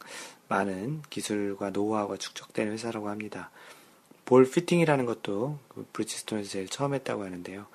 [0.48, 3.50] 많은 기술과 노하우가 축적된 회사라고 합니다.
[4.24, 7.66] 볼 피팅이라는 것도 그 브리지스톤에서 제일 처음 했다고 하는데요.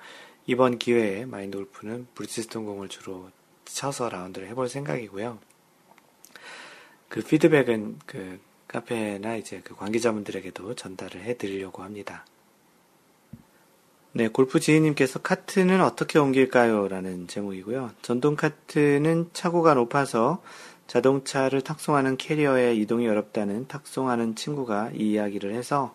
[0.44, 3.30] 이번 기회에 마인드 골프는 브리지스톤 공을 주로
[3.64, 5.38] 쳐서 라운드를 해볼 생각이고요.
[7.12, 12.24] 그 피드백은 그 카페나 이제 그 관계자분들에게도 전달을 해 드리려고 합니다.
[14.12, 16.88] 네, 골프 지인님께서 카트는 어떻게 옮길까요?
[16.88, 17.90] 라는 제목이고요.
[18.00, 20.42] 전동 카트는 차고가 높아서
[20.86, 25.94] 자동차를 탁송하는 캐리어에 이동이 어렵다는 탁송하는 친구가 이 이야기를 해서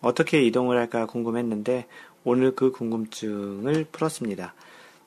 [0.00, 1.88] 어떻게 이동을 할까 궁금했는데
[2.22, 4.54] 오늘 그 궁금증을 풀었습니다.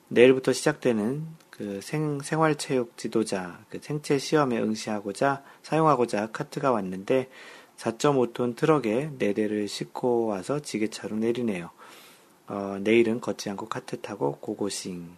[0.08, 1.26] 내일부터 시작되는
[1.56, 7.30] 그 생, 생활체육 지도자, 그 생체 시험에 응시하고자 사용하고자 카트가 왔는데
[7.78, 11.70] 4.5톤 트럭에 4대를 싣고 와서 지게차로 내리네요.
[12.48, 15.08] 어, 내일은 걷지 않고 카트 타고 고고싱.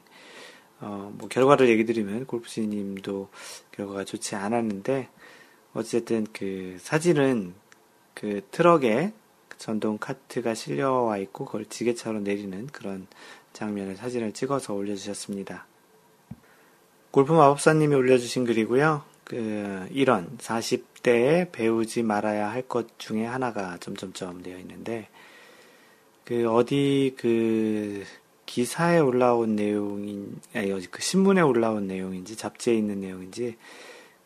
[0.81, 3.29] 어, 뭐 결과를 얘기 드리면 골프씨님도
[3.73, 5.09] 결과가 좋지 않았는데
[5.75, 7.55] 어쨌든 그 사진은
[8.15, 9.13] 그 트럭에
[9.57, 13.09] 전동 카트가 실려와 있고 그걸 지게차로 내리는 그런
[13.53, 15.67] 장면의 사진을 찍어서 올려주셨습니다.
[17.19, 19.03] 골프 마법사님이 올려주신 글이고요.
[19.25, 25.09] 그 이런 40대에 배우지 말아야 할 것 중에 하나가 점점점 되어 있는데
[26.25, 28.05] 그 어디 그
[28.47, 33.57] 기사에 올라온 내용인 아니 그 신문에 올라온 내용인지 잡지에 있는 내용인지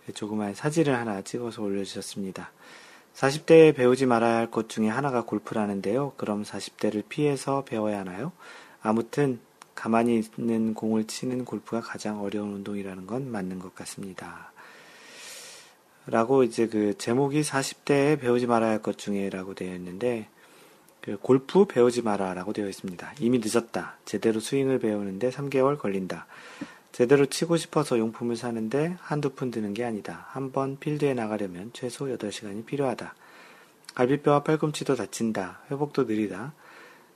[0.05, 2.53] 그 조그만 사진을 하나 찍어서 올려주셨습니다.
[3.15, 6.13] 40대에 배우지 말아야 할 것 중에 하나가 골프라는데요.
[6.19, 8.33] 그럼 40대를 피해서 배워야 하나요?
[8.83, 9.41] 아무튼
[9.75, 14.53] 가만히 있는 공을 치는 골프가 가장 어려운 운동이라는 건 맞는 것 같습니다.
[16.07, 20.29] 라고 이제 그 제목이 40대에 배우지 말아야 할 것 중에 라고 되어 있는데
[21.01, 23.15] 그 골프 배우지 마라 라고 되어 있습니다.
[23.21, 23.97] 이미 늦었다.
[24.05, 26.27] 제대로 스윙을 배우는데 3개월 걸린다.
[26.93, 30.27] 제대로 치고 싶어서 용품을 사는데 한두 푼 드는 게 아니다.
[30.31, 33.15] 한번 필드에 나가려면 최소 8시간이 필요하다.
[33.95, 35.61] 갈비뼈와 팔꿈치도 다친다.
[35.71, 36.53] 회복도 느리다.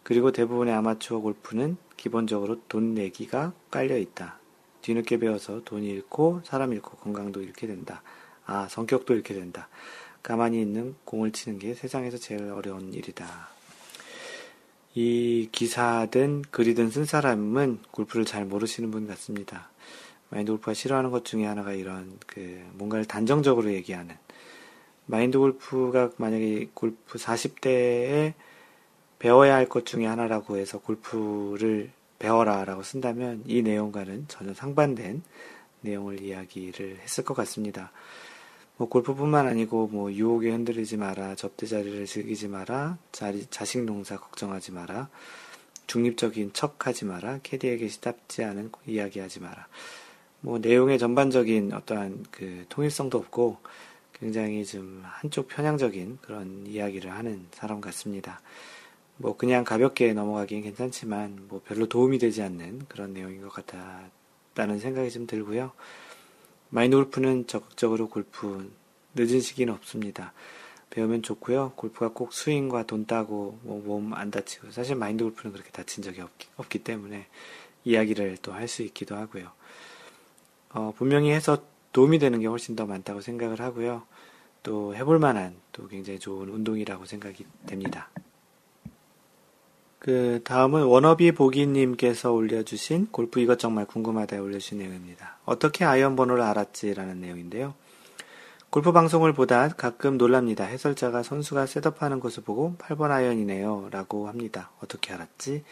[0.07, 4.38] 그리고 대부분의 아마추어 골프는 기본적으로 돈 내기가 깔려 있다.
[4.80, 8.04] 뒤늦게 배워서 돈이 잃고 사람 잃고 건강도 잃게 된다.
[8.44, 9.68] 아, 성격도 잃게 된다.
[10.22, 13.26] 가만히 있는 공을 치는 게 세상에서 제일 어려운 일이다.
[14.94, 19.70] 이 기사든 글이든 쓴 사람은 골프를 잘 모르시는 분 같습니다.
[20.30, 24.14] 마인드 골프가 싫어하는 것 중에 하나가 이런 그 뭔가를 단정적으로 얘기하는
[25.07, 28.34] 마인드 골프가 만약에 골프 40대에
[29.18, 35.22] 배워야 할 것 중에 하나라고 해서 골프를 배워라 라고 쓴다면 이 내용과는 전혀 상반된
[35.80, 37.92] 내용을 이야기를 했을 것 같습니다.
[38.76, 44.72] 뭐 골프뿐만 아니고 뭐 유혹에 흔들리지 마라, 접대 자리를 즐기지 마라, 자리, 자식 농사 걱정하지
[44.72, 45.08] 마라,
[45.86, 49.66] 중립적인 척 하지 마라, 캐디에게 시답지 않은 이야기 하지 마라.
[50.40, 53.56] 뭐 내용의 전반적인 어떠한 그 통일성도 없고
[54.12, 58.40] 굉장히 좀 한쪽 편향적인 그런 이야기를 하는 사람 같습니다.
[59.18, 65.10] 뭐 그냥 가볍게 넘어가기엔 괜찮지만 뭐 별로 도움이 되지 않는 그런 내용인 것 같다는 생각이
[65.10, 65.72] 좀 들고요.
[66.68, 68.70] 마인드 골프는 적극적으로 골프
[69.14, 70.32] 늦은 시기는 없습니다.
[70.90, 71.72] 배우면 좋고요.
[71.76, 76.48] 골프가 꼭 스윙과 돈 따고 뭐 몸안 다치고 사실 마인드 골프는 그렇게 다친 적이 없기,
[76.56, 77.26] 없기 때문에
[77.84, 79.50] 이야기를 또 할 수 있기도 하고요.
[80.70, 81.62] 어, 분명히 해서
[81.92, 84.02] 도움이 되는 게 훨씬 더 많다고 생각을 하고요.
[84.62, 88.10] 또 해볼 만한 또 굉장히 좋은 운동이라고 생각이 됩니다.
[89.99, 95.38] 그 다음은 워너비 보기님께서 올려주신 골프 이것 정말 궁금하다 올려주신 내용입니다.
[95.44, 97.74] 어떻게 아이언 번호를 알았지라는 내용인데요.
[98.70, 100.64] 골프 방송을 보다 가끔 놀랍니다.
[100.64, 103.88] 해설자가 선수가 setup하는 것을 보고 8번 아이언이네요.
[103.90, 104.70] 라고 합니다.
[104.82, 105.64] 어떻게 알았지?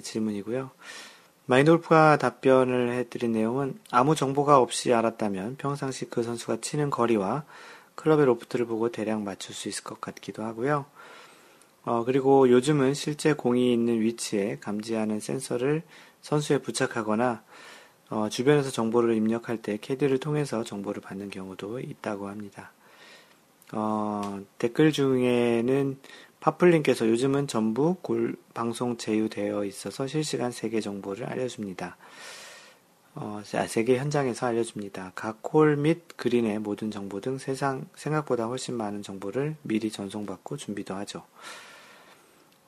[0.00, 0.70] 질문이고요.
[1.46, 7.44] 마인돌프가 답변을 해드린 내용은 아무 정보가 없이 알았다면 평상시 그 선수가 치는 거리와
[7.94, 10.86] 클럽의 로프트를 보고 대략 맞출 수 있을 것 같기도 하고요.
[11.86, 15.82] 어, 그리고 요즘은 실제 공이 있는 위치에 감지하는 센서를
[16.20, 17.44] 선수에 부착하거나
[18.10, 22.72] 어, 주변에서 정보를 입력할 때 캐디를 통해서 정보를 받는 경우도 있다고 합니다.
[23.72, 25.98] 어, 댓글 중에는
[26.40, 31.96] 파플님께서 요즘은 전부 골 방송 제휴되어 있어서 실시간 세계 정보를 알려줍니다.
[33.14, 35.12] 어, 세계 현장에서 알려줍니다.
[35.14, 40.94] 각 홀 및 그린의 모든 정보 등 세상 생각보다 훨씬 많은 정보를 미리 전송받고 준비도
[40.96, 41.24] 하죠.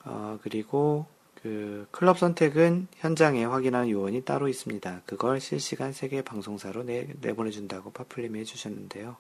[0.04, 1.06] 어, 그리고
[1.42, 5.02] 그 클럽 선택은 현장에 확인하는 요원이 따로 있습니다.
[5.06, 9.16] 그걸 실시간 세계 방송사로 내, 내보내준다고 파플님이 해주셨는데요.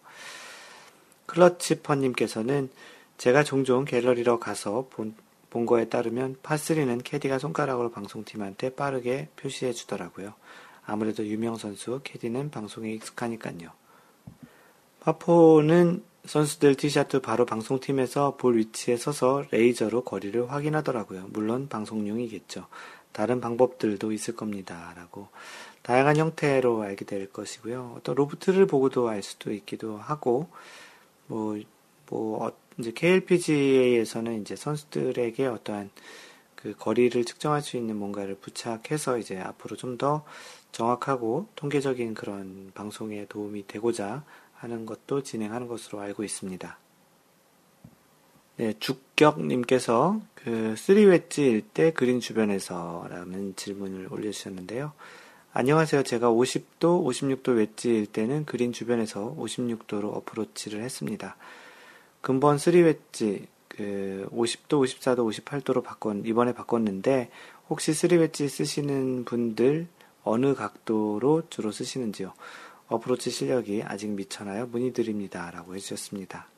[1.26, 2.70] 클러치퍼님께서는
[3.18, 5.14] 제가 종종 갤러리로 가서 본,
[5.50, 10.34] 본 거에 따르면 파3는 캐디가 손가락으로 방송팀한테 빠르게 표시해 주더라고요.
[10.84, 13.70] 아무래도 유명 선수 캐디는 방송에 익숙하니까요.
[15.00, 21.28] 파4는 선수들 티샷 후 바로 방송팀에서 볼 위치에 서서 레이저로 거리를 확인하더라고요.
[21.30, 22.66] 물론 방송용이겠죠.
[23.12, 24.92] 다른 방법들도 있을 겁니다.
[24.94, 25.28] 라고
[25.80, 27.94] 다양한 형태로 알게 될 것이고요.
[27.96, 30.48] 어떤 로프트를 보고도 알 수도 있기도 하고,
[31.28, 31.58] 뭐,
[32.10, 35.88] 뭐, 어, 이제 KLPGA에서는 이제 선수들에게 어떠한
[36.54, 40.24] 그 거리를 측정할 수 있는 뭔가를 부착해서 이제 앞으로 좀 더
[40.72, 44.24] 정확하고 통계적인 그런 방송에 도움이 되고자
[44.58, 46.78] 하는 것도 진행하는 것으로 알고 있습니다.
[48.56, 54.92] 네, 죽격님께서 그 3웨지일 때 그린 주변에서 라는 질문을 올려주셨는데요.
[55.52, 56.02] 안녕하세요.
[56.02, 61.36] 제가 50도, 56도 웨지일 때는 그린 주변에서 56도로 어프로치를 했습니다.
[62.20, 67.30] 근본 3웨지, 그 50도, 54도, 58도로 바꿨, 이번에 바꿨는데
[67.68, 69.86] 혹시 3웨지 쓰시는 분들
[70.24, 72.32] 어느 각도로 주로 쓰시는지요?
[72.88, 74.66] 어프로치 실력이 아직 미쳐나요?
[74.66, 75.50] 문의드립니다.
[75.50, 76.48] 라고 해주셨습니다.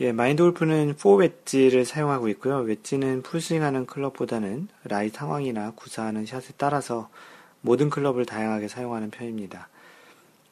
[0.00, 2.58] 예, 마인드 골프는 4웨지를 사용하고 있고요.
[2.58, 7.08] 웨지는 풀스윙하는 클럽보다는 라이 상황이나 구사하는 샷에 따라서
[7.62, 9.68] 모든 클럽을 다양하게 사용하는 편입니다.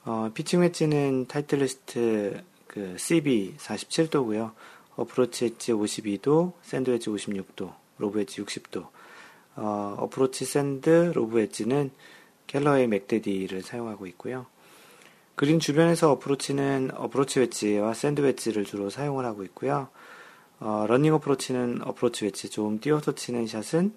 [0.07, 4.53] 어, 피칭 웨지는 타이틀리스트 그 CB 47도고요.
[4.97, 8.87] 어프로치 웨지 52도, 샌드 웨지 56도, 로브 웨지 60도.
[9.57, 11.91] 어, 어프로치 샌드, 로브 웨지는
[12.47, 14.47] 캘러웨이 맥대디를 사용하고 있고요.
[15.35, 19.89] 그린 주변에서 어프로치는 어프로치 웨지와 샌드 웨지를 주로 사용을 하고 있고요.
[20.61, 23.93] 어, 러닝 어프로치는 어프로치 웨지, 좀 뛰어서 치는 샷은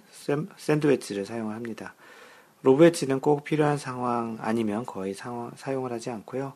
[0.58, 1.94] 샌드 웨지를 사용을 합니다.
[2.64, 6.54] 로브 웨지는 꼭 필요한 상황 아니면 거의 상황, 사용을 하지 않고요.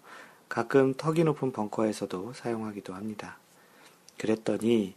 [0.50, 3.38] 가끔 턱이 높은 벙커에서도 사용하기도 합니다.
[4.18, 4.96] 그랬더니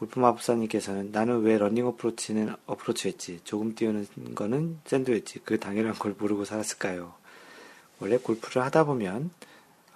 [0.00, 6.14] 골프마법사님께서는 나는 왜 러닝 어프로치는 어프로치 웨지, 조금 띄우는 거는 샌드 웨지, 그 당연한 걸
[6.18, 7.14] 모르고 살았을까요?
[7.98, 9.30] 원래 골프를 하다 보면,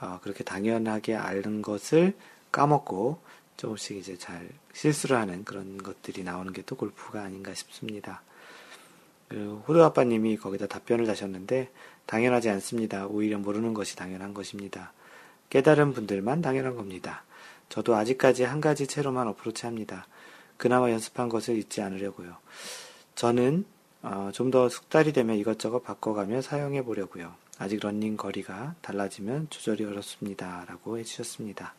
[0.01, 2.15] 어, 그렇게 당연하게 아는 것을
[2.51, 3.21] 까먹고
[3.59, 8.23] 조금씩 이제 잘 실수를 하는 그런 것들이 나오는 게 또 골프가 아닌가 싶습니다.
[9.29, 11.71] 그 호두 아빠님이 거기다 답변을 다셨는데,
[12.07, 13.07] 당연하지 않습니다.
[13.07, 14.93] 오히려 모르는 것이 당연한 것입니다.
[15.51, 17.23] 깨달은 분들만 당연한 겁니다.
[17.71, 20.07] 저도 아직까지 한 가지 채로만 어프로치 합니다.
[20.59, 22.37] 그나마 연습한 것을 잊지 않으려고요.
[23.15, 23.65] 저는
[24.03, 27.35] 어, 좀 더 숙달이 되면 이것저것 바꿔가며 사용해 보려고요.
[27.59, 30.65] 아직 런닝 거리가 달라지면 조절이 어렵습니다.
[30.67, 31.75] 라고 해주셨습니다.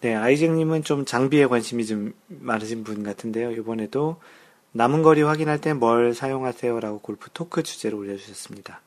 [0.00, 3.52] 네, 아이잭님은 좀 장비에 관심이 좀 많으신 분 같은데요.
[3.52, 4.20] 이번에도
[4.72, 6.78] 남은 거리 확인할 때 뭘 사용하세요?
[6.80, 8.80] 라고 골프 토크 주제로 올려주셨습니다.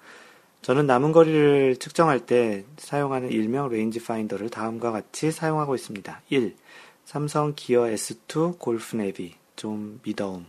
[0.62, 6.22] 저는 남은 거리를 측정할 때 사용하는 일명 range finder를 다음과 같이 사용하고 있습니다.
[6.30, 6.55] 1.
[7.03, 9.34] 삼성 기어 S2 골프 내비.
[9.55, 10.45] 좀 미더움.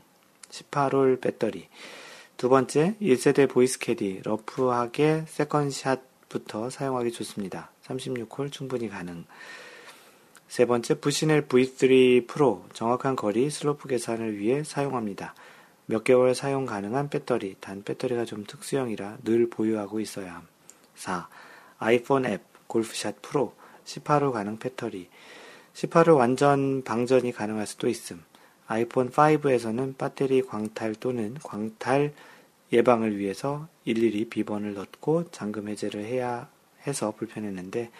[0.51, 1.69] 18홀 배터리.
[2.37, 4.21] 두 번째, 1세대 보이스 캐디.
[4.25, 7.71] 러프하게 second shot부터 사용하기 좋습니다.
[7.87, 9.25] 36홀 충분히 가능.
[10.47, 12.67] 세 번째, 부시넬 V3 프로.
[12.75, 15.35] 정확한 거리 슬로프 계산을 위해 사용합니다.
[15.87, 20.47] 몇 개월 사용 가능한 배터리, 단 배터리가 좀 특수형이라 늘 보유하고 있어야 함.
[20.95, 21.28] 4.
[21.78, 23.55] 아이폰 앱, 골프샷 프로,
[23.85, 25.09] 18홀 가능 배터리.
[25.74, 28.22] 18홀 완전 방전이 가능할 수도 있음.
[28.66, 32.12] 아이폰 5에서는 배터리 광탈 또는 광탈
[32.72, 36.49] 예방을 위해서 일일이 비번을 넣고 잠금 해제를 해야
[36.87, 37.91] 해서 불편했는데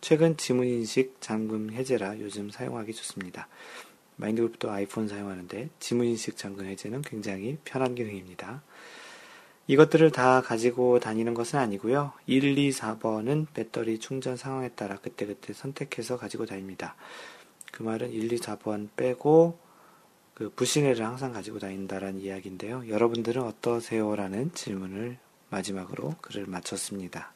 [0.00, 3.48] 최근 지문인식 잠금 해제라 요즘 사용하기 좋습니다.
[4.22, 8.62] 마인드골프도 아이폰 사용하는데 지문인식 잠금 해제는 굉장히 편한 기능입니다.
[9.66, 12.12] 이것들을 다 가지고 다니는 것은 아니고요.
[12.26, 16.94] 1, 2, 4번은 배터리 충전 상황에 따라 그때그때 선택해서 가지고 다닙니다.
[17.70, 19.58] 그 말은 1, 2, 4번 빼고
[20.34, 22.88] 그 부시네를 항상 가지고 다닌다라는 이야기인데요.
[22.88, 24.14] 여러분들은 어떠세요?
[24.16, 25.18] 라는 질문을
[25.50, 27.31] 마지막으로 글을 마쳤습니다.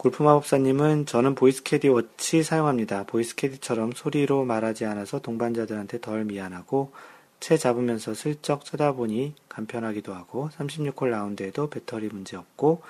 [0.00, 3.04] 골프 마법사님은 저는 보이스캐디 워치 사용합니다.
[3.04, 6.90] 보이스캐디처럼 소리로 말하지 않아서 동반자들한테 덜 미안하고
[7.38, 12.80] 채 잡으면서 슬쩍 쳐다보니 간편하기도 하고 36홀 라운드에도 배터리 문제 없고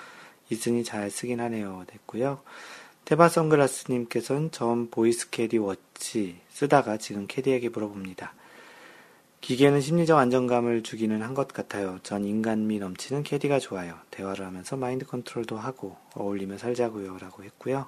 [0.50, 1.82] 있으니 잘 쓰긴 하네요.
[1.88, 2.42] 됐고요.
[3.06, 8.34] 테바 선글라스님께서는 전 보이스캐디 워치 쓰다가 지금 캐디에게 물어봅니다.
[9.40, 11.98] 기계는 심리적 안정감을 주기는 한 것 같아요.
[12.02, 13.96] 전 인간미 넘치는 캐디가 좋아요.
[14.10, 17.18] 대화를 하면서 마인드 컨트롤도 하고 어울리며 살자고요.
[17.18, 17.86] 라고 했고요.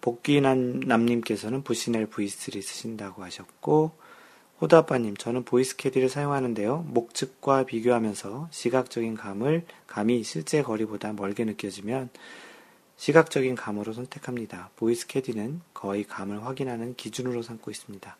[0.00, 3.92] 복귀난 남님께서는 부시넬 V3 쓰신다고 하셨고
[4.60, 6.86] 호두아빠님 저는 보이스 캐디를 사용하는데요.
[6.88, 12.10] 목측과 비교하면서 시각적인 감을 감이 실제 거리보다 멀게 느껴지면
[13.00, 14.68] 시각적인 감으로 선택합니다.
[14.76, 18.14] 보이스 캐디는 거의 감을 확인하는 기준으로 삼고 있습니다.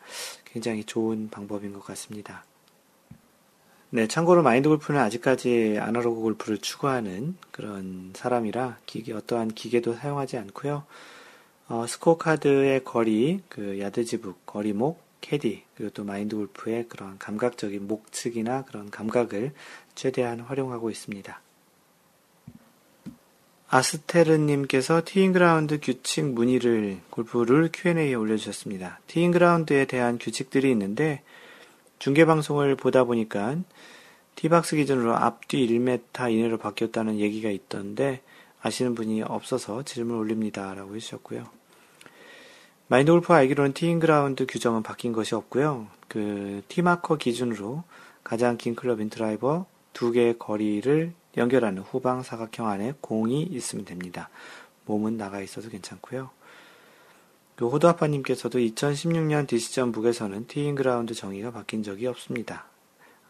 [0.46, 2.46] 굉장히 좋은 방법인 것 같습니다.
[3.90, 10.86] 네, 참고로 마인드 골프는 아직까지 아날로그 골프를 추구하는 그런 사람이라 기계, 어떠한 기계도 사용하지 않고요.
[11.68, 17.86] 어, 스코어 카드의 거리, 그 yardage book, 거리목, 캐디, 그리고 또 마인드 골프의 그런 감각적인
[17.86, 19.52] 목측이나 그런 감각을
[19.94, 21.38] 최대한 활용하고 있습니다.
[23.72, 28.98] 아스테르님께서 티잉그라운드 규칙 문의를 골프 룰 Q&A에 올려주셨습니다.
[29.06, 31.22] 티잉그라운드에 대한 규칙들이 있는데
[32.00, 33.56] 중계방송을 보다 보니까
[34.34, 38.22] tee box 기준으로 앞뒤 1m 이내로 바뀌었다는 얘기가 있던데
[38.60, 40.74] 아시는 분이 없어서 질문 올립니다.
[40.74, 41.46] 라고 해주셨고요.
[42.88, 45.86] 마인드 골프 알기로는 티잉그라운드 규정은 바뀐 것이 없고요.
[46.08, 47.84] 그 tee marker 기준으로
[48.24, 54.28] 가장 긴 클럽인 드라이버 두 개의 거리를 연결하는 후방 사각형 안에 공이 있으면 됩니다.
[54.86, 56.30] 몸은 나가 있어도 괜찮고요.
[57.56, 62.64] 그 호두아빠님께서도 2016년 decision book에서는 티잉그라운드 정의가 바뀐 적이 없습니다.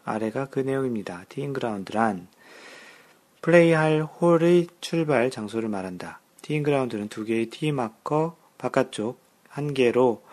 [0.05, 1.25] 아래가 그 내용입니다.
[1.29, 2.27] 티잉그라운드란
[3.41, 6.21] 플레이할 홀의 출발 장소를 말한다.
[6.43, 10.23] 티잉그라운드는 두 개의 tee marker 바깥쪽 한계로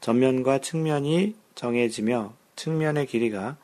[0.00, 3.56] 전면과 측면이 정해지며 측면의 길이가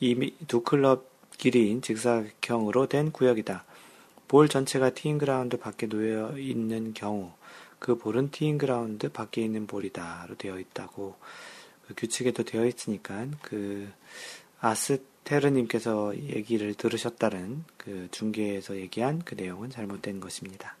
[0.00, 3.64] 이두 클럽 길이인 직사각형으로 된 구역이다.
[4.28, 7.32] 볼 전체가 티잉그라운드 밖에 놓여 있는 경우
[7.78, 11.16] 그 볼은 티잉그라운드 밖에 있는 볼이다로 되어 있다고
[11.86, 13.88] 그 규칙에도 되어 있으니까 그
[14.60, 20.76] 아스테르님께서 얘기를 들으셨다는 그 중계에서 얘기한 그 내용은 잘못된 것입니다.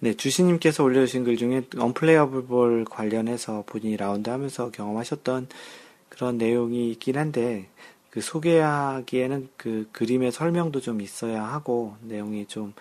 [0.00, 5.48] 네, 주시님께서 올려주신 글 중에 unplayable ball 관련해서 본인이 라운드 하면서 경험하셨던
[6.08, 7.68] 그런 내용이 있긴 한데
[8.10, 12.74] 그 소개하기에는 그 그림의 설명도 좀 있어야 하고 내용이 좀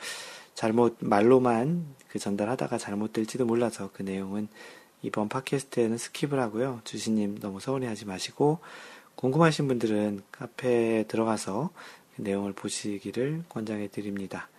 [0.55, 4.47] 잘못 말로만 그 전달하다가 잘못될지도 몰라서 그 내용은
[5.01, 6.81] 이번 팟캐스트에는 skip을 하고요.
[6.83, 8.59] 주시님 너무 서운해하지 마시고
[9.15, 11.69] 궁금하신 분들은 카페에 들어가서
[12.15, 14.49] 그 내용을 보시기를 권장해 드립니다.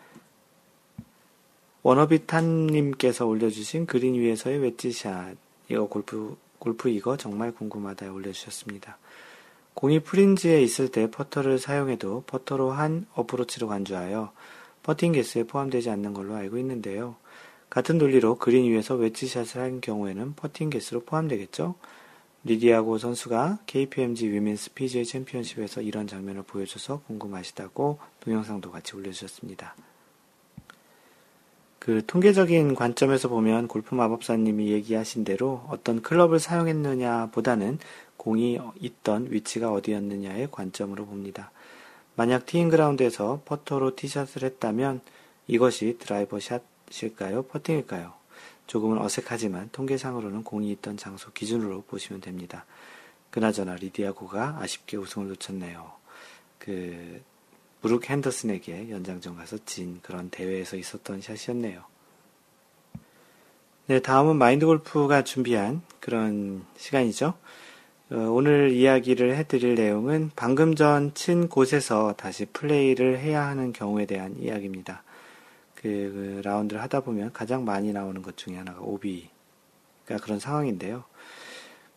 [1.82, 5.36] 워너비탄님께서 올려주신 그린 위에서의 웨지샷
[5.68, 8.98] 이거 골프 골프 이거 정말 궁금하다 올려주셨습니다.
[9.80, 14.30] 공이 fringe에 있을 때 퍼터를 사용해도 퍼터로 한 어프로치로 간주하여
[14.82, 17.16] 퍼팅 개수에 포함되지 않는 걸로 알고 있는데요.
[17.70, 21.76] 같은 논리로 그린 위에서 웨지샷을 한 경우에는 퍼팅 개수로 포함되겠죠.
[22.44, 29.76] 리디아고 선수가 KPMG 위민스 PGA 챔피언십에서 이런 장면을 보여줘서 궁금하시다고 동영상도 같이 올려주셨습니다.
[31.78, 37.78] 그 통계적인 관점에서 보면 골프 마법사님이 얘기하신 대로 어떤 클럽을 사용했느냐 보다는
[38.20, 41.50] 공이 있던 위치가 어디였느냐의 관점으로 봅니다.
[42.16, 45.00] 만약 티잉그라운드에서 퍼터로 티샷을 했다면
[45.46, 47.44] 이것이 드라이버 샷일까요?
[47.44, 48.12] 퍼팅일까요?
[48.66, 52.66] 조금은 어색하지만 통계상으로는 공이 있던 장소 기준으로 보시면 됩니다.
[53.30, 55.90] 그나저나 리디아고가 아쉽게 우승을 놓쳤네요.
[56.58, 57.22] 그
[57.80, 61.82] 브룩 핸더슨에게 연장전 가서 진 그런 대회에서 있었던 샷이었네요.
[63.86, 67.32] 네, 다음은 마인드 골프가 준비한 그런 시간이죠.
[68.12, 74.34] 어, 오늘 이야기를 해드릴 내용은 방금 전 친 곳에서 다시 플레이를 해야 하는 경우에 대한
[74.36, 75.04] 이야기입니다.
[75.76, 81.04] 그, 그 라운드를 하다 보면 가장 많이 나오는 것 중에 하나가 오비가 그런 상황인데요.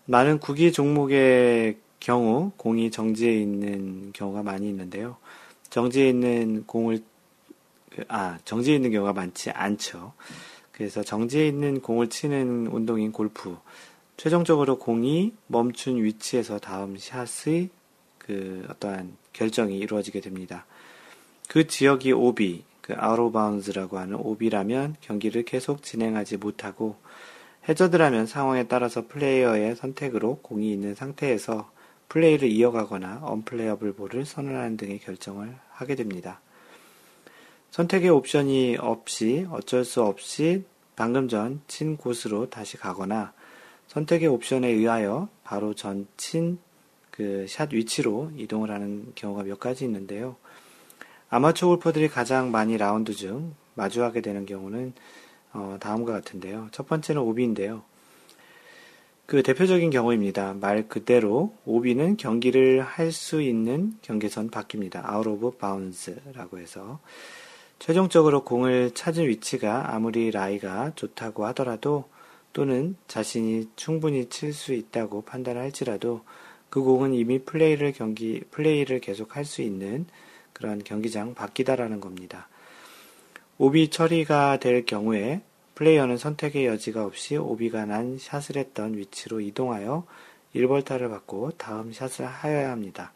[0.06, 5.18] 많은 구기 종목의 경우 공이 정지해 있는 경우가 많이 있는데요.
[5.72, 7.02] 정지해 있는 공을
[7.90, 10.14] 그, 아 정지해 있는 경우가 많지 않죠.
[10.72, 13.58] 그래서 정지해 있는 공을 치는 운동인 골프
[14.24, 17.68] 최종적으로 공이 멈춘 위치에서 다음 샷의
[18.18, 20.66] 그 어떠한 결정이 이루어지게 됩니다.
[21.50, 26.96] 그 지역이 오비, 그 out of bounds라고 하는 오비라면 경기를 계속 진행하지 못하고
[27.68, 31.70] 해저드라면 상황에 따라서 플레이어의 선택으로 공이 있는 상태에서
[32.08, 36.40] 플레이를 이어가거나 unplayable ball을 선언하는 등의 결정을 하게 됩니다.
[37.72, 40.64] 선택의 옵션이 없이 어쩔 수 없이
[40.96, 43.34] 방금 전 친 곳으로 다시 가거나
[43.94, 46.60] 선택의 옵션에 의하여 바로 전친
[47.12, 50.36] 그 샷 위치로 이동을 하는 경우가 몇 가지 있는데요.
[51.30, 54.94] 아마추어 골퍼들이 가장 많이 라운드 중 마주하게 되는 경우는
[55.54, 56.70] 어, 다음과 같은데요.
[56.72, 57.84] 첫 번째는 오비인데요.
[59.28, 60.56] 그 대표적인 경우입니다.
[60.56, 65.14] 말 그대로 오비는 경기를 할 수 있는 경계선 바뀝니다.
[65.14, 67.00] out of bounds라고 해서
[67.78, 72.06] 최종적으로 공을 찾은 위치가 아무리 라이가 좋다고 하더라도
[72.54, 76.22] 또는 자신이 충분히 칠 수 있다고 판단할지라도
[76.70, 80.06] 그 공은 이미 플레이를 경기 플레이를 계속 할 수 있는
[80.54, 82.48] 그런 경기장 바뀌다라는 겁니다.
[83.58, 85.42] 오비 처리가 될 경우에
[85.76, 90.06] 플레이어는 선택의 여지가 없이 오비가 난 샷을 했던 위치로 이동하여
[90.56, 93.12] 1벌타를 받고 다음 샷을 하여야 합니다.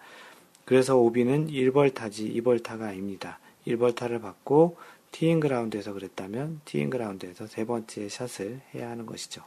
[0.65, 3.39] 그래서 오비는 1벌타지 2벌타가 아닙니다.
[3.67, 4.77] 1벌타를 받고
[5.11, 9.43] 티잉 그라운드에서 그랬다면 티잉 그라운드에서 세 번째 샷을 해야 하는 것이죠.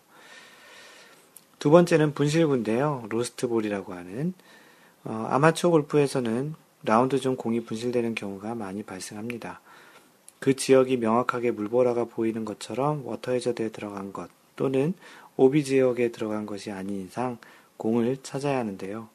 [1.59, 3.07] 두 번째는 분실구인데요.
[3.11, 4.35] lost ball이라고 하는
[5.05, 9.61] 어, 아마추어 골프에서는 라운드 중 공이 분실되는 경우가 많이 발생합니다.
[10.39, 14.95] 그 지역이 명확하게 물보라가 보이는 것처럼 워터 해저드에 들어간 것 또는
[15.37, 17.39] 오비 지역에 들어간 것이 아닌 이상
[17.77, 19.09] 공을 찾아야 하는데요.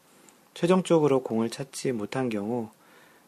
[0.54, 2.70] 최종적으로 공을 찾지 못한 경우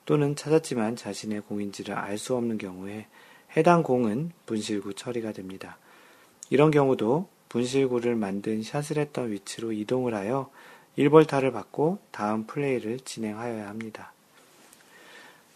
[0.08, 3.08] 또는 찾았지만 자신의 공인지를 알 수 없는 경우에
[3.56, 5.78] 해당 공은 분실구 처리가 됩니다.
[6.50, 10.50] 이런 경우도 분실구를 만든 샷을 했던 위치로 이동을 하여
[10.98, 14.14] 1벌타를 받고 다음 플레이를 진행하여야 합니다.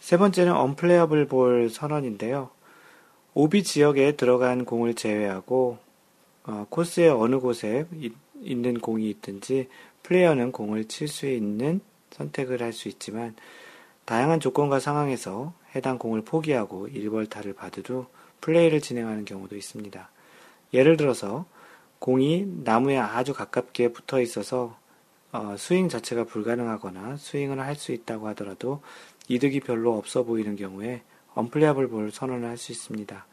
[0.00, 2.50] 세 번째는 unplayable ball 선언인데요.
[3.34, 5.78] 오비 지역에 들어간 공을 제외하고
[6.44, 8.12] 어, 코스의 어느 곳에 이,
[8.42, 9.68] 있는 공이 있든지
[10.02, 11.80] 플레이어는 공을 칠 수 있는
[12.10, 13.34] 선택을 할 수 있지만
[14.04, 18.06] 다양한 조건과 상황에서 해당 공을 포기하고 1벌타를 받고도
[18.40, 20.10] 플레이를 진행하는 경우도 있습니다.
[20.74, 21.46] 예를 들어서
[21.98, 24.76] 공이 나무에 아주 가깝게 붙어 있어서
[25.30, 28.82] 어, 스윙 자체가 불가능하거나 스윙을 할 수 있다고 하더라도
[29.28, 31.02] 이득이 별로 없어 보이는 경우에
[31.34, 33.24] unplayable ball 선언을 할 수 있습니다.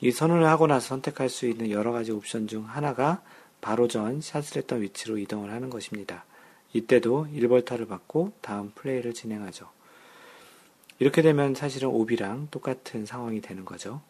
[0.00, 3.22] 이 선언을 하고 나서 선택할 수 있는 여러 가지 옵션 중 하나가
[3.60, 6.24] 바로 전 샷을 했던 위치로 이동을 하는 것입니다.
[6.72, 9.68] 이때도 1벌타를 받고 다음 플레이를 진행하죠.
[10.98, 14.00] 이렇게 되면 사실은 오비랑 똑같은 상황이 되는 거죠.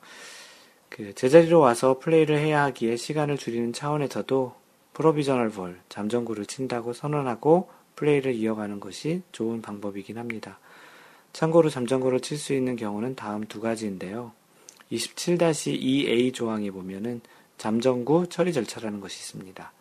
[0.89, 4.55] 그 제자리로 와서 플레이를 해야 하기에 시간을 줄이는 차원에서도
[4.95, 10.59] 프로비저널 볼, 잠정구를 친다고 선언하고 플레이를 이어가는 것이 좋은 방법이긴 합니다.
[11.33, 14.33] 참고로 잠정구를 칠 수 있는 경우는 다음 두 가지인데요.
[14.91, 17.21] 27-2A 조항에 보면은
[17.59, 19.73] 잠정구 처리 절차라는 것이 있습니다.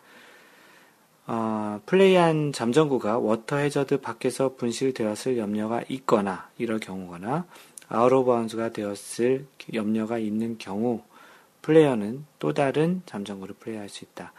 [1.26, 7.46] 어, 플레이한 잠정구가 워터 해저드 밖에서 분실되었을 염려가 있거나 이럴 경우거나
[7.88, 11.02] out of bounds가 되었을 염려가 있는 경우
[11.62, 14.32] 플레이어는 또 다른 잠정구를 플레이할 수 있다.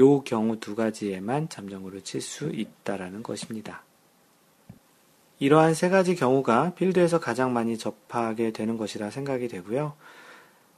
[0.00, 3.84] 요 경우 두 가지에만 잠정구를 칠 수 있다라는 것입니다.
[5.38, 9.94] 이러한 세 가지 경우가 필드에서 가장 많이 접하게 되는 것이라 생각이 되고요.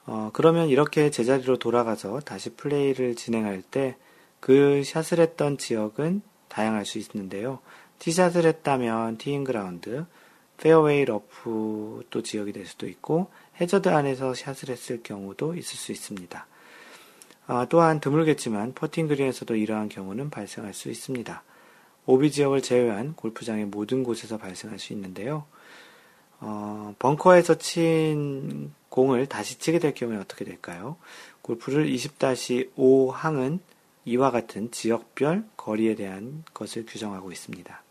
[0.07, 3.97] 어, 그러면 이렇게 제자리로 돌아가서 다시 플레이를 진행할 때
[4.45, 7.61] 그 샷을 했던 지역은 다양할 수 있는데요.
[7.99, 10.05] 티샷을 했다면 티잉 그라운드,
[10.59, 16.47] 페어웨이 러프 또 지역이 될 수도 있고 해저드 안에서 샷을 했을 경우도 있을 수 있습니다.
[17.47, 21.43] 아, 또한 드물겠지만 퍼팅 그린에서도 이러한 경우는 발생할 수 있습니다.
[22.05, 25.47] 오비 지역을 제외한 골프장의 모든 곳에서 발생할 수 있는데요.
[26.41, 30.97] 어, 벙커에서 친 공을 다시 치게 될 경우에 어떻게 될까요?
[31.41, 33.61] 골프를 20-5 항은
[34.05, 37.83] 이와 같은 지역별 거리에 대한 것을 규정하고 있습니다.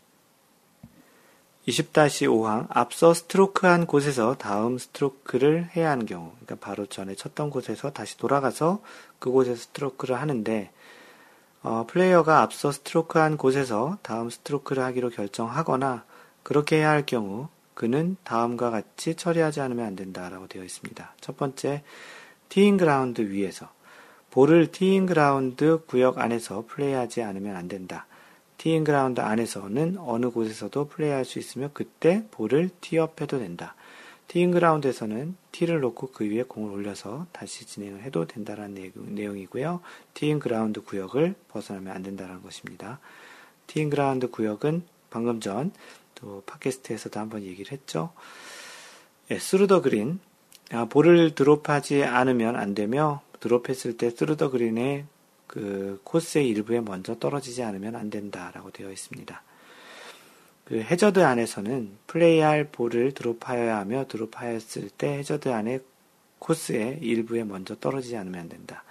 [1.66, 8.18] 20-5항 앞서 스트로크한 곳에서 다음 스트로크를 해야 하는 경우, 그러니까 바로 전에 쳤던 곳에서 다시
[8.18, 8.82] 돌아가서
[9.18, 10.70] 그곳에서 스트로크를 하는데
[11.62, 16.04] 어, 플레이어가 앞서 스트로크한 곳에서 다음 스트로크를 하기로 결정하거나
[16.42, 21.14] 그렇게 해야 할 경우 그는 다음과 같이 처리하지 않으면 안 된다라고 되어 있습니다.
[21.20, 21.82] 첫 번째,
[22.50, 23.70] 티잉 그라운드 위에서
[24.34, 28.06] 볼을 티잉 그라운드 구역 안에서 플레이하지 않으면 안 된다.
[28.58, 33.76] 티잉 그라운드 안에서는 어느 곳에서도 플레이할 수 있으며 그때 볼을 티업해도 된다.
[34.26, 38.74] 티잉 그라운드에서는 티를 놓고 그 위에 공을 올려서 다시 진행을 해도 된다는
[39.14, 39.80] 내용 이고요.
[40.14, 42.98] 티잉 그라운드 구역을 벗어나면 안 된다는 것입니다.
[43.68, 45.72] 티잉 그라운드 구역은 방금 전
[46.14, 48.10] 또 팟캐스트에서도 한번 얘기를 했죠.
[49.30, 50.20] 예, through the green
[50.70, 55.04] 아, 볼을 드롭하지 않으면 안 되며 드롭했을 때 through the green의
[55.46, 59.42] 그 코스의 일부에 먼저 떨어지지 않으면 안 된다라고 되어 있습니다.
[60.64, 65.80] 그 해저드 안에서는 플레이할 볼을 드롭하여야 하며 드롭하였을 때 해저드 안에
[66.38, 68.82] 코스의 일부에 먼저 떨어지지 않으면 안 된다.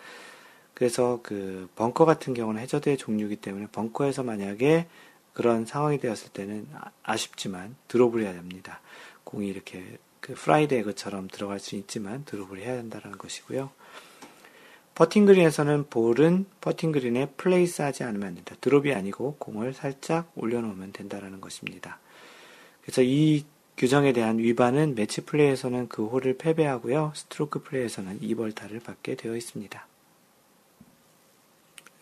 [0.76, 4.86] 그래서 그 벙커 같은 경우는 해저드의 종류이기 때문에 벙커에서 만약에
[5.34, 8.82] 그런 상황이 되었을 때는 아, 아쉽지만 드롭을 해야 됩니다.
[9.24, 13.72] 공이 이렇게 그 fried egg처럼 들어갈 수 있지만 드롭을 해야 된다는 것이고요.
[14.96, 18.56] 퍼팅 그린에서는 볼은 퍼팅 그린에 place 하지 않으면 안 된다.
[18.62, 22.00] 드롭이 아니고 공을 살짝 올려놓으면 된다는 것입니다.
[22.82, 23.44] 그래서 이
[23.76, 27.14] 규정에 대한 위반은 매치 플레이에서는 그 홀을 패배하고요.
[27.16, 29.88] 스트로크 플레이에서는 2벌타를 받게 되어 있습니다.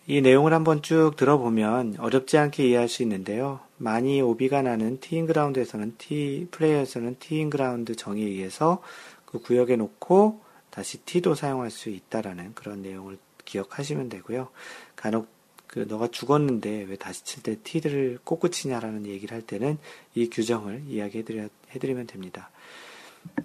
[0.08, 3.60] 이 내용을 한번 쭉 들어보면 어렵지 않게 이해할 수 있는데요.
[3.78, 8.82] 많이 오비가 나는 티잉 그라운드에서는 티, 플레이어에서는 티잉 그라운드 정의에 의해서
[9.24, 10.41] 그 구역에 놓고
[10.72, 14.48] 다시 티도 사용할 수 있다라는 그런 내용을 기억하시면 되고요.
[14.96, 15.28] 간혹
[15.66, 19.78] 그 너가 죽었는데 왜 다시 칠때 티를 꽂고 치냐라는 얘기를 할 때는
[20.14, 22.50] 이 규정을 이야기해드려 해드리면 됩니다.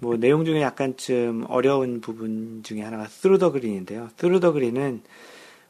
[0.00, 4.08] 뭐 내용 중에 약간 좀 어려운 부분 중에 하나가 through the green인데요.
[4.16, 5.02] through the green은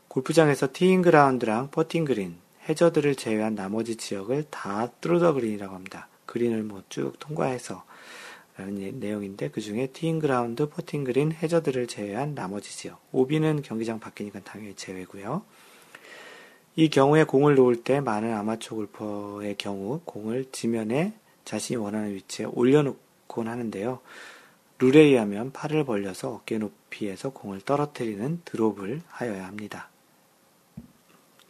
[0.06, 2.36] 골프장에서 티잉 그라운드랑 퍼팅 그린,
[2.68, 6.08] 해저드를 제외한 나머지 지역을 다 through the green이라고 합니다.
[6.26, 7.84] 그린을 뭐 쭉 통과해서
[8.58, 13.00] 라는 내용인데 그 중에 티잉 그라운드, 퍼팅 그린, 해저드를 제외한 나머지 지역.
[13.12, 15.42] 오비는 경기장 밖이니까 당연히 제외고요.
[16.74, 21.14] 이 경우에 공을 놓을 때 많은 아마추어 골퍼의 경우 공을 지면에
[21.44, 24.00] 자신이 원하는 위치에 올려놓곤 하는데요.
[24.80, 29.88] 룰에 의하면 팔을 벌려서 어깨 높이에서 공을 떨어뜨리는 드롭을 하여야 합니다.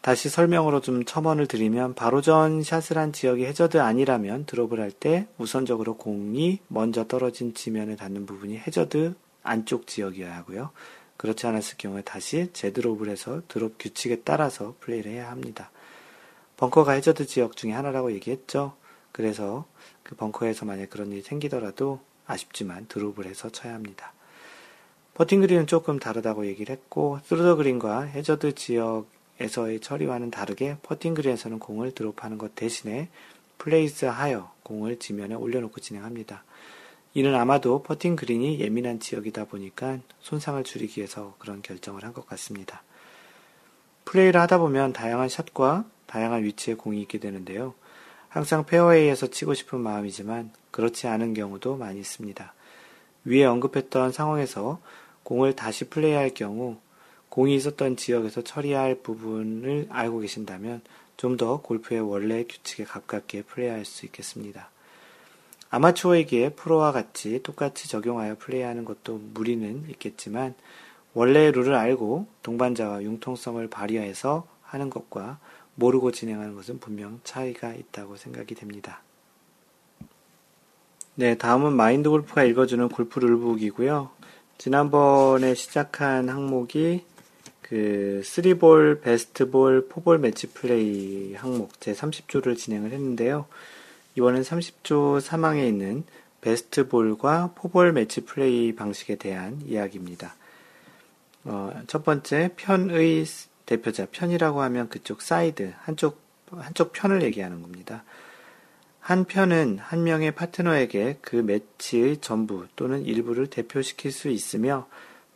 [0.08, 5.26] 다시 설명으로 좀 첨언을 드리면 바로 전 샷을 한 지역이 해저드 아니라면 드롭을 할 때
[5.36, 10.70] 우선적으로 공이 먼저 떨어진 지면에 닿는 부분이 해저드 안쪽 지역이어야 하고요.
[11.18, 15.70] 그렇지 않았을 경우에 다시 재드롭을 해서 드롭 규칙에 따라서 플레이를 해야 합니다.
[16.56, 18.72] 벙커가 해저드 지역 중에 하나라고 얘기했죠.
[19.12, 19.66] 그래서
[20.02, 24.14] 그 벙커에서 만약 그런 일이 생기더라도 아쉽지만 드롭을 해서 쳐야 합니다.
[25.12, 31.14] 퍼팅 그린은 조금 다르다고 얘기를 했고, through the green과 해저드 지역 에서의 처리와는 다르게 퍼팅
[31.14, 33.08] 그린에서는 공을 드롭하는 것 대신에
[33.58, 36.44] place 하여 공을 지면에 올려놓고 진행합니다.
[37.14, 42.82] 이는 아마도 퍼팅 그린이 예민한 지역이다 보니까 손상을 줄이기 위해서 그런 결정을 한 것 같습니다.
[44.04, 47.74] 플레이를 하다 보면 다양한 샷과 다양한 위치에 공이 있게 되는데요.
[48.28, 52.54] 항상 페어웨이에서 치고 싶은 마음이지만 그렇지 않은 경우도 많이 있습니다.
[53.24, 54.80] 위에 언급했던 상황에서
[55.22, 56.78] 공을 다시 플레이할 경우
[57.38, 60.80] 공이 있었던 지역에서 처리할 부분을 알고 계신다면
[61.16, 64.70] 좀 더 골프의 원래 규칙에 가깝게 플레이할 수 있겠습니다.
[65.70, 70.56] 아마추어에게 프로와 같이 똑같이 적용하여 플레이하는 것도 무리는 있겠지만
[71.14, 75.38] 원래의 룰을 알고 동반자와 융통성을 발휘해서 하는 것과
[75.76, 79.00] 모르고 진행하는 것은 분명 차이가 있다고 생각이 됩니다.
[81.14, 84.10] 네, 다음은 마인드 골프가 읽어주는 골프 룰북이고요.
[84.58, 87.04] 지난번에 시작한 항목이
[87.68, 93.46] 그 3볼, 베스트볼, 4볼 매치 플레이 항목 제 30조를 진행을 했는데요.
[94.14, 96.04] 이번엔 30조 3항에 있는
[96.40, 100.34] 베스트볼과 4볼 매치 플레이 방식에 대한 이야기입니다.
[101.44, 103.26] 어, 첫 번째 편의
[103.66, 106.20] 대표자 편이라고 하면 그쪽 사이드 한쪽
[106.50, 108.02] 한쪽 편을 얘기하는 겁니다.
[109.00, 114.86] 한 편은 한 명의 파트너에게 그 매치의 전부 또는 일부를 대표시킬 수 있으며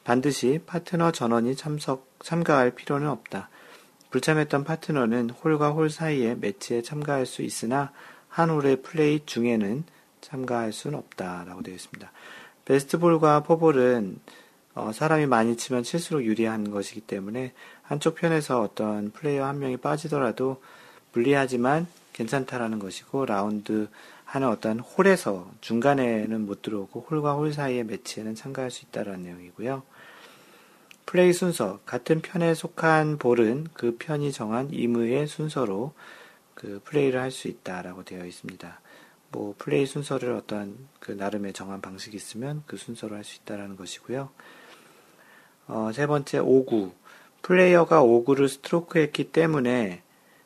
[0.04, 3.48] 반드시 파트너 전원이 참석 참가할 필요는 없다.
[4.10, 7.92] 불참했던 파트너는 홀과 홀 사이에 매치에 참가할 수 있으나
[8.28, 9.84] 한 홀의 플레이 중에는
[10.20, 12.10] 참가할 수는 없다 라고 되어 있습니다.
[12.64, 14.18] 베스트볼과 포볼은
[14.74, 17.52] 어, 사람이 많이 치면 칠수록 유리한 것이기 때문에
[17.82, 20.62] 한쪽 편에서 어떤 플레이어 한 명이 빠지더라도
[21.12, 23.88] 불리하지만 괜찮다라는 것이고 라운드
[24.24, 29.82] 하는 어떤 홀에서 중간에는 못 들어오고 홀과 홀 사이의 매치에는 참가할 수 있다라는 내용이고요.
[31.06, 35.92] 플레이 순서 같은 편에 속한 볼은 그 편이 정한 임의의 순서로
[36.54, 38.80] 그 플레이를 할 수 있다라고 되어 있습니다.
[39.30, 44.30] 뭐 플레이 순서를 어떤 그 나름의 정한 방식이 있으면 그 순서로 할 수 있다라는 것이고요.
[45.68, 46.92] 어, 세 번째 오구
[47.42, 50.02] 플레이어가 오구를 스트로크했기 때문에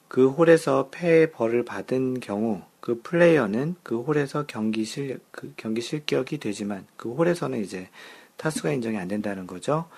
[0.08, 6.38] 그 홀에서 패의 벌을 받은 경우 그 플레이어는 그 홀에서 경기 실, 그 경기 실격이
[6.38, 7.88] 되지만 그 홀에서는 이제
[8.36, 9.88] 타수가 인정이 안 된다는 거죠.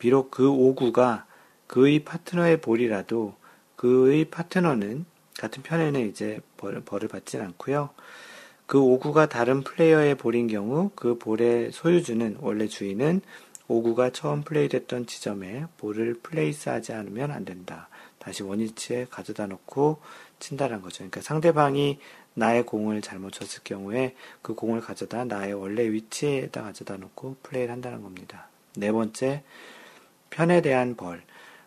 [0.00, 1.24] 비록 그 5구가
[1.68, 3.34] 그의 파트너의 볼이라도
[3.76, 5.04] 그의 파트너는
[5.38, 7.90] 같은 편에는 이제 벌, 벌을 받진 않고요.
[8.66, 13.20] 그 5구가 다른 플레이어의 볼인 경우 그 볼의 소유주는 원래 주인은
[13.68, 17.88] 5구가 처음 플레이됐던 지점에 볼을 플레이스하지 않으면 안 된다.
[18.18, 20.00] 다시 원위치에 가져다 놓고
[20.38, 20.98] 친다는 거죠.
[20.98, 21.98] 그러니까 상대방이
[22.34, 28.02] 나의 공을 잘못 쳤을 경우에 그 공을 가져다 나의 원래 위치에다 가져다 놓고 플레이를 한다는
[28.02, 28.48] 겁니다.
[28.76, 29.42] 네 번째,
[30.30, 31.22] 편에 대한 벌.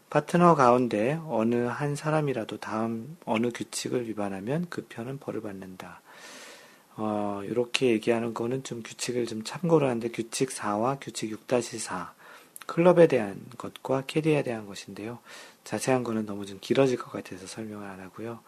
[0.10, 6.02] 파트너 가운데 어느 한 사람이라도 다음 어느 규칙을 위반하면 그 편은 벌을 받는다.
[6.96, 12.14] 어, 이렇게 얘기하는 거는 좀 규칙을 좀 참고를 하는데 규칙 4와 규칙 6-4
[12.68, 15.20] 클럽에 대한 것과 캐디에 대한 것인데요.
[15.64, 18.40] 자세한 거는 너무 좀 길어질 것 같아서 설명을 안 하고요.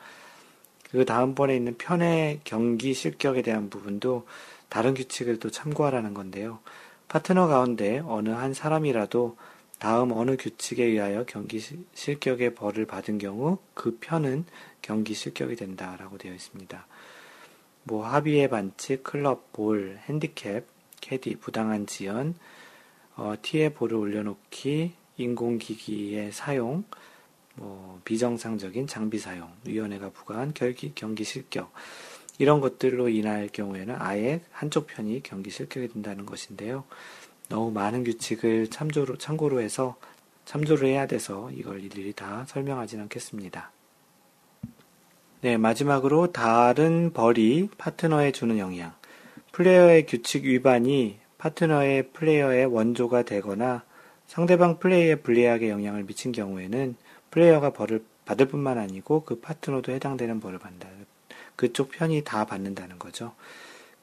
[0.92, 4.28] 그 다음번에 있는 편의 경기 실격에 대한 부분도
[4.70, 6.60] 다른 규칙을 또 참고하라는 건데요.
[7.08, 9.36] 파트너 가운데 어느 한 사람이라도
[9.80, 11.60] 다음 어느 규칙에 의하여 경기
[11.94, 14.46] 실격의 벌을 받은 경우 그 편은
[14.82, 16.88] 경기 실격이 된다라고 되어 있습니다.
[17.84, 20.66] 뭐 합의의 반칙, 클럽, 볼, 핸디캡,
[21.02, 22.36] 캐디, 부당한 지연,
[23.16, 26.84] 어, 티에 볼을 올려놓기, 인공기기의 사용,
[27.56, 31.72] 뭐 비정상적인 장비 사용, 위원회가 부과한 결기, 경기 실격
[32.38, 36.84] 이런 것들로 인할 경우에는 아예 한쪽 편이 경기 실격이 된다는 것인데요.
[37.50, 39.96] 너무 많은 규칙을 참조로, 참고로 해서
[40.46, 43.72] 참조를 해야 돼서 이걸 일일이 다 설명하진 않겠습니다.
[45.42, 48.94] 네, 마지막으로 다른 벌이 파트너에 주는 영향.
[49.52, 53.84] 플레이어의 규칙 위반이 파트너의 플레이어의 원조가 되거나
[54.28, 56.96] 상대방 플레이에 불리하게 영향을 미친 경우에는
[57.32, 60.90] 플레이어가 벌을 받을 뿐만 아니고 그 파트너도 해당되는 벌을 받는다.
[61.56, 63.34] 그쪽 편이 다 받는다는 거죠.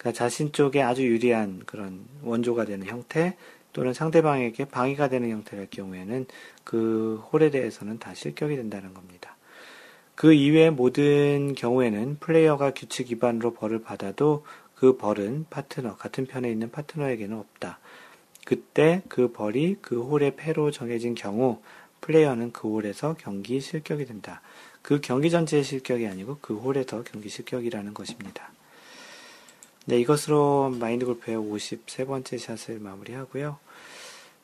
[0.02, 3.36] 그러니까 자신 쪽에 아주 유리한 그런 원조가 되는 형태
[3.72, 6.26] 또는 상대방에게 방위가 되는 형태일 경우에는
[6.64, 9.36] 그 홀에 대해서는 다 실격이 된다는 겁니다.
[10.16, 16.70] 그 이외의 모든 경우에는 플레이어가 규칙 위반으로 벌을 받아도 그 벌은 파트너, 같은 편에 있는
[16.70, 17.78] 파트너에게는 없다.
[18.44, 21.62] 그때 그 벌이 그 홀의 패로 정해진 경우
[22.00, 24.42] 플레이어는 그 홀에서 경기 실격이 된다.
[24.82, 28.52] 그 경기 전체의 실격이 아니고 그 홀에서 경기 실격이라는 것입니다.
[29.86, 33.58] 네, 이것으로 마인드 골프의 53번째 샷을 마무리하고요.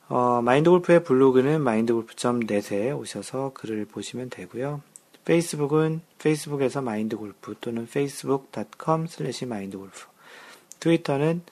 [0.08, 4.80] 어, 마인드 골프의 블로그는 마인드골프.net에 오셔서 글을 보시면 되고요.
[5.24, 10.06] 페이스북은 페이스북에서 마인드 골프 또는 facebook.com slash 마인드골프.
[10.80, 11.42] 트위터는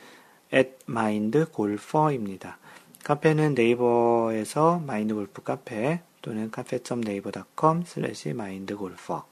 [0.52, 2.58] at mindgolfer입니다.
[3.04, 9.22] 카페는 네이버에서 마인드 골프 카페 또는 카페.네이버.com slash mindgolfer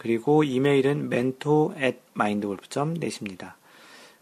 [0.00, 3.58] 그리고 이메일은 mentor at mindgolf.net입니다.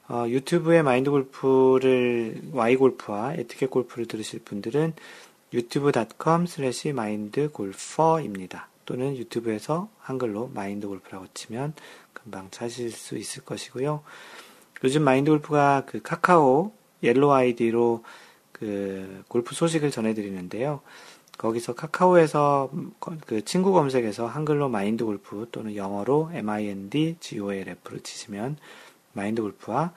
[0.09, 4.95] 어, 유튜브에 마인드 골프를, Y골프와 에티켓 골프를 들으실 분들은
[5.53, 8.67] 유튜브.com slash mindgolfer입니다.
[8.87, 11.75] 또는 유튜브에서 한글로 마인드 골프라고 치면
[12.13, 14.03] 금방 찾으실 수 있을 것이고요.
[14.83, 16.73] 요즘 마인드 골프가 그 카카오
[17.05, 18.03] 옐로 아이디로
[18.51, 20.81] 그 골프 소식을 전해드리는데요.
[21.39, 22.70] 거기서 카카오에서
[23.27, 28.56] 그 친구 검색에서 한글로 마인드 골프 또는 영어로 mind golf를 치시면
[29.12, 29.93] 마인드 골프와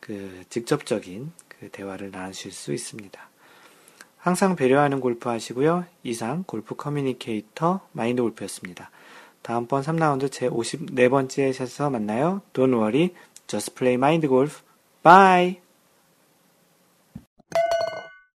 [0.00, 3.20] 그 직접적인 그 대화를 나누실 수 있습니다.
[4.18, 5.84] 항상 배려하는 골프 하시고요.
[6.04, 8.90] 이상 골프 communicator 마인드 골프였습니다.
[9.42, 12.42] 다음번 3라운드 제 54번째 샷에서 만나요.
[12.52, 13.10] Don't worry,
[13.48, 14.62] just play mind golf.
[15.02, 15.61] Bye!